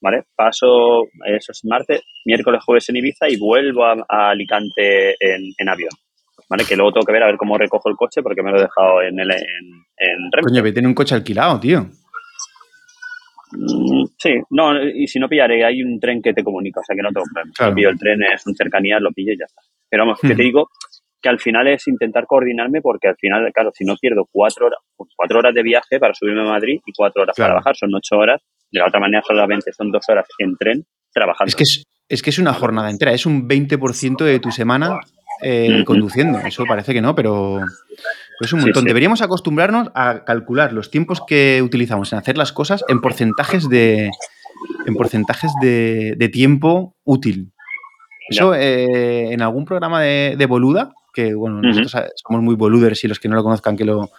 ¿Vale? 0.00 0.24
Paso, 0.34 1.04
eso 1.24 1.52
es 1.52 1.64
martes, 1.64 2.02
miércoles, 2.24 2.62
jueves 2.64 2.88
en 2.88 2.96
Ibiza 2.96 3.28
y 3.28 3.38
vuelvo 3.38 3.84
a, 3.84 4.30
Alicante 4.30 5.14
en, 5.20 5.68
avión. 5.68 5.90
¿Vale? 6.50 6.64
Que 6.68 6.76
luego 6.76 6.92
tengo 6.92 7.06
que 7.06 7.12
ver 7.12 7.22
a 7.22 7.26
ver 7.26 7.36
cómo 7.36 7.56
recojo 7.56 7.88
el 7.88 7.96
coche 7.96 8.22
porque 8.22 8.42
me 8.42 8.50
lo 8.50 8.58
he 8.58 8.62
dejado 8.62 9.02
en 9.02 9.18
el 9.20 9.30
en, 9.30 9.84
en 9.98 10.30
Coño, 10.42 10.62
tiene 10.72 10.88
un 10.88 10.94
coche 10.94 11.14
alquilado, 11.14 11.60
tío. 11.60 11.86
Mm, 13.52 14.04
sí, 14.18 14.34
no, 14.50 14.82
y 14.82 15.06
si 15.06 15.18
no 15.18 15.28
pillaré, 15.28 15.64
hay 15.64 15.82
un 15.82 16.00
tren 16.00 16.20
que 16.20 16.32
te 16.32 16.42
comunica, 16.42 16.80
o 16.80 16.84
sea 16.84 16.96
que 16.96 17.02
no 17.02 17.10
tengo 17.10 17.26
problema. 17.32 17.74
pillo 17.74 17.90
el 17.90 17.98
tren, 17.98 18.22
es 18.22 18.46
un 18.46 18.54
cercanía, 18.54 18.98
lo 18.98 19.12
pillo 19.12 19.32
y 19.32 19.38
ya 19.38 19.44
está. 19.44 19.62
Pero 19.88 20.04
vamos, 20.04 20.20
que 20.20 20.34
te 20.34 20.42
digo 20.42 20.68
que 21.22 21.28
al 21.28 21.38
final 21.38 21.66
es 21.68 21.86
intentar 21.88 22.26
coordinarme 22.26 22.80
porque 22.80 23.08
al 23.08 23.16
final, 23.16 23.50
claro, 23.52 23.70
si 23.72 23.84
no 23.84 23.94
pierdo 23.96 24.28
cuatro 24.30 24.66
horas, 24.66 24.80
pues 24.96 25.10
cuatro 25.16 25.38
horas 25.38 25.54
de 25.54 25.62
viaje 25.62 25.98
para 25.98 26.14
subirme 26.14 26.42
a 26.42 26.52
Madrid 26.52 26.80
y 26.84 26.92
cuatro 26.96 27.22
horas 27.22 27.36
para 27.36 27.54
bajar, 27.54 27.76
son 27.76 27.94
ocho 27.94 28.16
horas. 28.16 28.42
De 28.70 28.80
la 28.80 28.86
otra 28.88 29.00
manera 29.00 29.22
solamente 29.26 29.72
son 29.72 29.92
dos 29.92 30.04
horas 30.08 30.26
en 30.38 30.56
tren 30.56 30.84
trabajando. 31.12 31.48
Es 31.48 31.54
que 31.56 31.62
es, 31.62 31.84
es 32.08 32.22
que 32.22 32.30
es 32.30 32.38
una 32.38 32.52
jornada 32.52 32.90
entera, 32.90 33.12
es 33.12 33.26
un 33.26 33.48
20% 33.48 34.24
de 34.24 34.40
tu 34.40 34.50
semana 34.50 34.98
eh, 35.42 35.84
conduciendo. 35.84 36.38
Eso 36.40 36.64
parece 36.66 36.92
que 36.92 37.00
no, 37.00 37.14
pero 37.14 37.60
es 38.40 38.52
un 38.52 38.60
montón. 38.60 38.84
Deberíamos 38.84 39.22
acostumbrarnos 39.22 39.88
a 39.94 40.24
calcular 40.24 40.72
los 40.72 40.90
tiempos 40.90 41.22
que 41.26 41.62
utilizamos 41.62 42.12
en 42.12 42.18
hacer 42.18 42.36
las 42.36 42.52
cosas 42.52 42.84
en 42.88 43.00
porcentajes 43.00 43.68
de, 43.68 44.10
en 44.86 44.94
porcentajes 44.94 45.52
de, 45.60 46.30
tiempo 46.32 46.96
útil. 47.04 47.52
Eso 48.28 48.54
eh, 48.54 49.32
en 49.32 49.42
algún 49.42 49.64
programa 49.64 50.02
de, 50.02 50.46
Boluda, 50.48 50.92
que 51.14 51.34
bueno, 51.34 51.60
nosotros 51.62 52.12
somos 52.16 52.42
muy 52.42 52.54
boluders 52.54 53.02
y 53.04 53.08
los 53.08 53.18
que 53.18 53.28
no 53.28 53.36
lo 53.36 53.42
conozcan 53.42 53.76
que 53.76 53.84
lo 53.84 54.10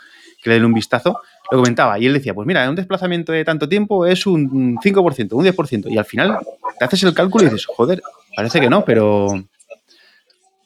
que 0.42 0.52
le 0.52 0.56
den 0.56 0.66
un 0.66 0.74
vistazo, 0.74 1.20
lo 1.52 1.58
comentaba. 1.58 2.00
Y 2.00 2.06
él 2.06 2.14
decía, 2.14 2.34
pues 2.34 2.48
mira, 2.48 2.70
un 2.70 2.76
desplazamiento 2.76 3.32
de 3.32 3.44
tanto 3.44 3.68
tiempo 3.68 4.06
es 4.06 4.28
un 4.28 4.78
5%, 4.78 5.34
un 5.34 5.46
10%, 5.46 5.92
y 5.92 5.98
al 5.98 6.06
final 6.06 6.38
te 6.78 6.86
haces 6.86 7.04
el 7.04 7.14
cálculo 7.14 7.46
y 7.46 7.48
dices, 7.48 7.66
joder, 7.66 8.02
parece 8.36 8.60
que 8.60 8.70
no, 8.70 8.86
pero... 8.86 9.28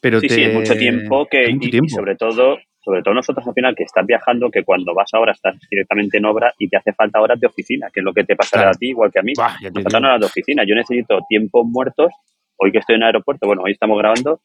pero 0.00 0.20
sí, 0.20 0.28
sí, 0.28 0.42
es 0.42 0.54
mucho 0.54 0.76
tiempo 0.76 1.26
que, 1.30 1.50
y 1.50 1.88
sobre 1.88 2.16
todo 2.16 2.58
sobre 2.84 3.02
todo 3.02 3.14
nosotros 3.14 3.46
al 3.46 3.54
final 3.54 3.74
que 3.76 3.84
estás 3.84 4.04
viajando, 4.04 4.50
que 4.50 4.64
cuando 4.64 4.92
vas 4.94 5.08
ahora 5.14 5.32
estás 5.32 5.56
directamente 5.70 6.18
en 6.18 6.26
obra 6.26 6.52
y 6.58 6.68
te 6.68 6.76
hace 6.76 6.92
falta 6.92 7.20
horas 7.20 7.38
de 7.38 7.46
oficina, 7.46 7.88
que 7.92 8.00
es 8.00 8.04
lo 8.04 8.12
que 8.12 8.24
te 8.24 8.34
pasará 8.34 8.70
a 8.70 8.72
ti 8.72 8.88
igual 8.88 9.10
que 9.12 9.20
a 9.20 9.22
mí. 9.22 9.32
me 9.62 9.82
faltan 9.82 10.04
horas 10.04 10.20
de 10.20 10.26
oficina. 10.26 10.64
Yo 10.66 10.74
necesito 10.74 11.20
tiempos 11.28 11.64
muertos. 11.64 12.12
Hoy 12.56 12.72
que 12.72 12.78
estoy 12.78 12.96
en 12.96 13.02
el 13.02 13.06
aeropuerto, 13.06 13.46
bueno, 13.46 13.62
hoy 13.64 13.72
estamos 13.72 13.98
grabando, 13.98 14.40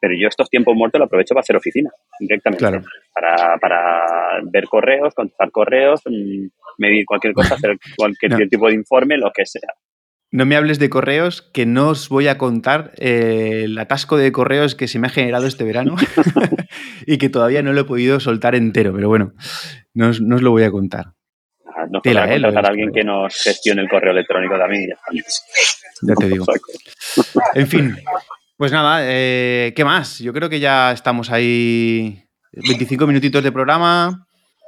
pero 0.00 0.14
yo 0.18 0.28
estos 0.28 0.50
tiempos 0.50 0.74
muertos 0.74 0.98
los 0.98 1.06
aprovecho 1.06 1.34
para 1.34 1.42
hacer 1.42 1.56
oficina 1.56 1.90
directamente. 2.18 2.64
Para, 3.14 3.56
para 3.58 4.40
ver 4.50 4.64
correos, 4.64 5.14
contestar 5.14 5.50
correos, 5.50 6.02
mm, 6.06 6.46
medir 6.78 7.06
cualquier 7.06 7.32
cosa, 7.34 7.54
hacer 7.54 7.76
cualquier 7.96 8.48
tipo 8.48 8.68
de 8.68 8.74
informe, 8.74 9.16
lo 9.16 9.30
que 9.30 9.46
sea. 9.46 9.72
No 10.32 10.46
me 10.46 10.56
hables 10.56 10.78
de 10.78 10.88
correos, 10.88 11.42
que 11.42 11.66
no 11.66 11.90
os 11.90 12.08
voy 12.08 12.26
a 12.26 12.38
contar 12.38 12.92
eh, 12.96 13.62
el 13.64 13.78
atasco 13.78 14.16
de 14.16 14.32
correos 14.32 14.74
que 14.74 14.88
se 14.88 14.98
me 14.98 15.06
ha 15.06 15.10
generado 15.10 15.46
este 15.46 15.62
verano 15.62 15.94
y 17.06 17.18
que 17.18 17.28
todavía 17.28 17.62
no 17.62 17.74
lo 17.74 17.82
he 17.82 17.84
podido 17.84 18.18
soltar 18.18 18.54
entero, 18.54 18.94
pero 18.94 19.08
bueno, 19.08 19.34
no 19.92 20.08
os, 20.08 20.20
lo 20.20 20.50
voy 20.50 20.62
a 20.62 20.70
contar. 20.70 21.12
Ah, 21.66 21.84
nos 21.90 22.00
Tela, 22.00 22.24
eh, 22.24 22.40
contratar 22.40 22.64
a 22.64 22.68
alguien 22.70 22.90
que 22.92 23.04
nos 23.04 23.42
gestione 23.42 23.82
el 23.82 23.90
correo 23.90 24.12
electrónico 24.12 24.56
también. 24.56 24.88
Ya, 25.12 25.22
ya 26.00 26.14
te 26.14 26.28
digo. 26.28 26.46
en 27.54 27.66
fin, 27.66 27.96
pues 28.56 28.72
nada, 28.72 29.00
eh, 29.02 29.74
¿qué 29.76 29.84
más? 29.84 30.18
Yo 30.20 30.32
creo 30.32 30.48
que 30.48 30.60
ya 30.60 30.92
estamos 30.92 31.30
ahí 31.30 32.24
25 32.52 33.06
minutitos 33.06 33.44
de 33.44 33.52
programa. 33.52 34.26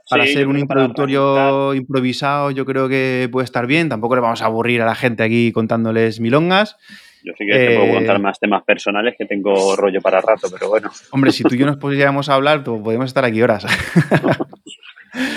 Para 0.08 0.26
ser 0.26 0.46
un 0.46 0.58
introductorio 0.58 1.74
improvisado, 1.74 2.50
yo 2.50 2.64
creo 2.64 2.88
que 2.88 3.28
puede 3.32 3.44
estar 3.44 3.66
bien. 3.66 3.88
Tampoco 3.88 4.14
le 4.14 4.20
vamos 4.20 4.42
a 4.42 4.46
aburrir 4.46 4.82
a 4.82 4.86
la 4.86 4.94
gente 4.94 5.22
aquí 5.22 5.50
contándoles 5.52 6.20
milongas. 6.20 6.76
Yo 7.24 7.32
sí 7.38 7.46
que 7.46 7.52
te 7.52 7.76
puedo 7.76 7.94
contar 7.94 8.16
eh, 8.16 8.18
más 8.18 8.38
temas 8.38 8.62
personales 8.64 9.14
que 9.16 9.24
tengo 9.24 9.54
rollo 9.76 10.02
para 10.02 10.20
rato, 10.20 10.48
pero 10.52 10.68
bueno. 10.68 10.90
Hombre, 11.10 11.32
si 11.32 11.42
tú 11.42 11.54
y 11.54 11.58
yo 11.58 11.66
nos 11.66 11.76
pudiéramos 11.78 12.28
hablar, 12.28 12.62
pues 12.62 12.82
podemos 12.82 13.06
estar 13.06 13.24
aquí 13.24 13.42
horas. 13.42 13.66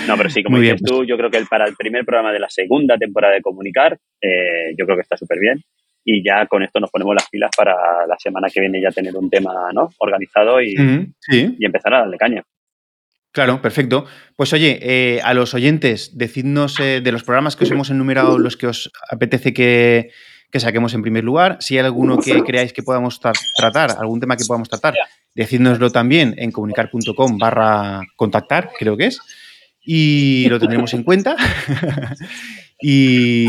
No, 0.08 0.16
pero 0.16 0.28
sí, 0.28 0.42
como 0.42 0.58
dices 0.58 0.82
tú, 0.82 0.96
pues. 0.96 1.08
yo 1.08 1.16
creo 1.16 1.30
que 1.30 1.40
para 1.48 1.64
el 1.64 1.76
primer 1.76 2.04
programa 2.04 2.32
de 2.32 2.40
la 2.40 2.48
segunda 2.50 2.96
temporada 2.98 3.34
de 3.34 3.42
Comunicar, 3.42 3.96
eh, 4.20 4.74
yo 4.76 4.84
creo 4.84 4.96
que 4.96 5.02
está 5.02 5.16
súper 5.16 5.38
bien. 5.38 5.62
Y 6.04 6.24
ya 6.24 6.46
con 6.46 6.64
esto 6.64 6.80
nos 6.80 6.90
ponemos 6.90 7.14
las 7.14 7.28
pilas 7.28 7.50
para 7.56 7.74
la 8.08 8.16
semana 8.18 8.48
que 8.52 8.60
viene 8.60 8.80
ya 8.80 8.90
tener 8.90 9.14
un 9.14 9.30
tema 9.30 9.52
¿no? 9.72 9.90
organizado 9.98 10.60
y, 10.60 10.74
y 11.30 11.64
empezar 11.64 11.94
a 11.94 11.98
darle 12.00 12.16
caña. 12.16 12.42
Claro, 13.38 13.62
perfecto. 13.62 14.04
Pues 14.34 14.52
oye, 14.52 14.80
eh, 14.82 15.20
a 15.22 15.32
los 15.32 15.54
oyentes, 15.54 16.18
decidnos 16.18 16.74
de 16.74 17.12
los 17.12 17.22
programas 17.22 17.54
que 17.54 17.62
os 17.62 17.70
hemos 17.70 17.88
enumerado 17.88 18.36
los 18.36 18.56
que 18.56 18.66
os 18.66 18.90
apetece 19.08 19.54
que, 19.54 20.10
que 20.50 20.58
saquemos 20.58 20.92
en 20.94 21.02
primer 21.02 21.22
lugar. 21.22 21.56
Si 21.60 21.78
hay 21.78 21.84
alguno 21.84 22.18
que 22.18 22.42
creáis 22.42 22.72
que 22.72 22.82
podamos 22.82 23.20
tratar, 23.20 23.92
algún 23.96 24.18
tema 24.18 24.36
que 24.36 24.44
podamos 24.44 24.68
tratar, 24.68 24.94
decídnoslo 25.36 25.92
también 25.92 26.34
en 26.36 26.50
comunicar.com 26.50 27.38
barra 27.38 28.00
contactar, 28.16 28.72
creo 28.76 28.96
que 28.96 29.06
es, 29.06 29.20
y 29.80 30.48
lo 30.48 30.58
tendremos 30.58 30.92
en 30.94 31.04
cuenta. 31.04 31.36
Y, 32.80 33.46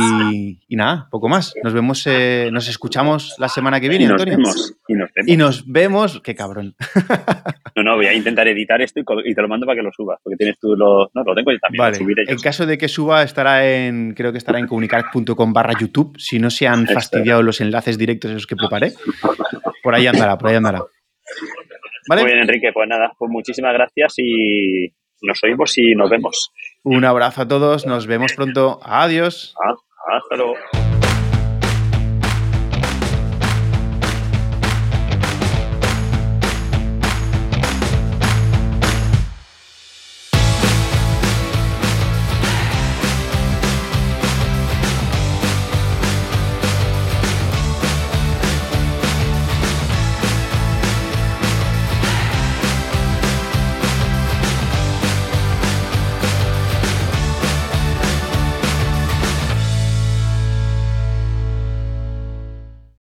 nada, 0.69 1.07
poco 1.11 1.29
más. 1.29 1.53
Nos 1.63 1.73
vemos, 1.73 2.05
eh, 2.07 2.49
nos 2.51 2.67
escuchamos 2.67 3.35
la 3.37 3.47
semana 3.47 3.79
que 3.79 3.87
viene, 3.87 4.07
Antonio. 4.07 4.33
y, 4.33 4.37
nos 4.37 4.73
vemos. 5.13 5.27
y 5.27 5.37
nos 5.37 5.71
vemos. 5.71 6.21
Qué 6.21 6.35
cabrón. 6.35 6.75
No, 7.75 7.83
no, 7.83 7.95
voy 7.95 8.07
a 8.07 8.13
intentar 8.13 8.45
editar 8.47 8.81
esto 8.81 8.99
y, 8.99 9.33
te 9.33 9.41
lo 9.41 9.47
mando 9.47 9.65
para 9.65 9.77
que 9.77 9.83
lo 9.83 9.91
subas, 9.93 10.19
porque 10.21 10.35
tienes 10.35 10.59
tú 10.59 10.75
lo. 10.75 11.09
No, 11.13 11.23
lo 11.23 11.33
tengo 11.33 11.51
yo 11.51 11.59
también. 11.59 11.79
Vale. 11.79 12.25
En 12.27 12.37
caso 12.39 12.65
de 12.65 12.77
que 12.77 12.89
suba, 12.89 13.23
estará 13.23 13.65
en. 13.65 14.13
Creo 14.15 14.33
que 14.33 14.37
estará 14.37 14.59
en 14.59 14.67
comunicar.com 14.67 15.53
barra 15.53 15.73
YouTube. 15.79 16.13
Si 16.17 16.39
no 16.39 16.49
se 16.49 16.67
han 16.67 16.87
fastidiado 16.87 17.41
los 17.41 17.61
enlaces 17.61 17.97
directos 17.97 18.31
esos 18.31 18.47
que 18.47 18.57
preparé. 18.57 18.91
Por 19.81 19.95
ahí 19.95 20.07
andará, 20.07 20.37
por 20.37 20.49
ahí 20.49 20.57
andará. 20.57 20.81
¿Vale? 22.09 22.23
Muy 22.23 22.31
bien, 22.31 22.41
Enrique. 22.41 22.71
Pues 22.73 22.89
nada, 22.89 23.13
pues 23.17 23.31
muchísimas 23.31 23.73
gracias 23.73 24.15
y 24.17 24.91
nos 25.21 25.41
oímos 25.43 25.77
y 25.77 25.95
nos 25.95 26.09
vemos. 26.09 26.51
Un 26.83 27.05
abrazo 27.05 27.41
a 27.41 27.47
todos, 27.47 27.85
nos 27.85 28.07
vemos 28.07 28.33
pronto. 28.33 28.79
Adiós. 28.83 29.53
Ah, 29.65 29.75
hasta 30.17 30.35
luego. 30.37 30.55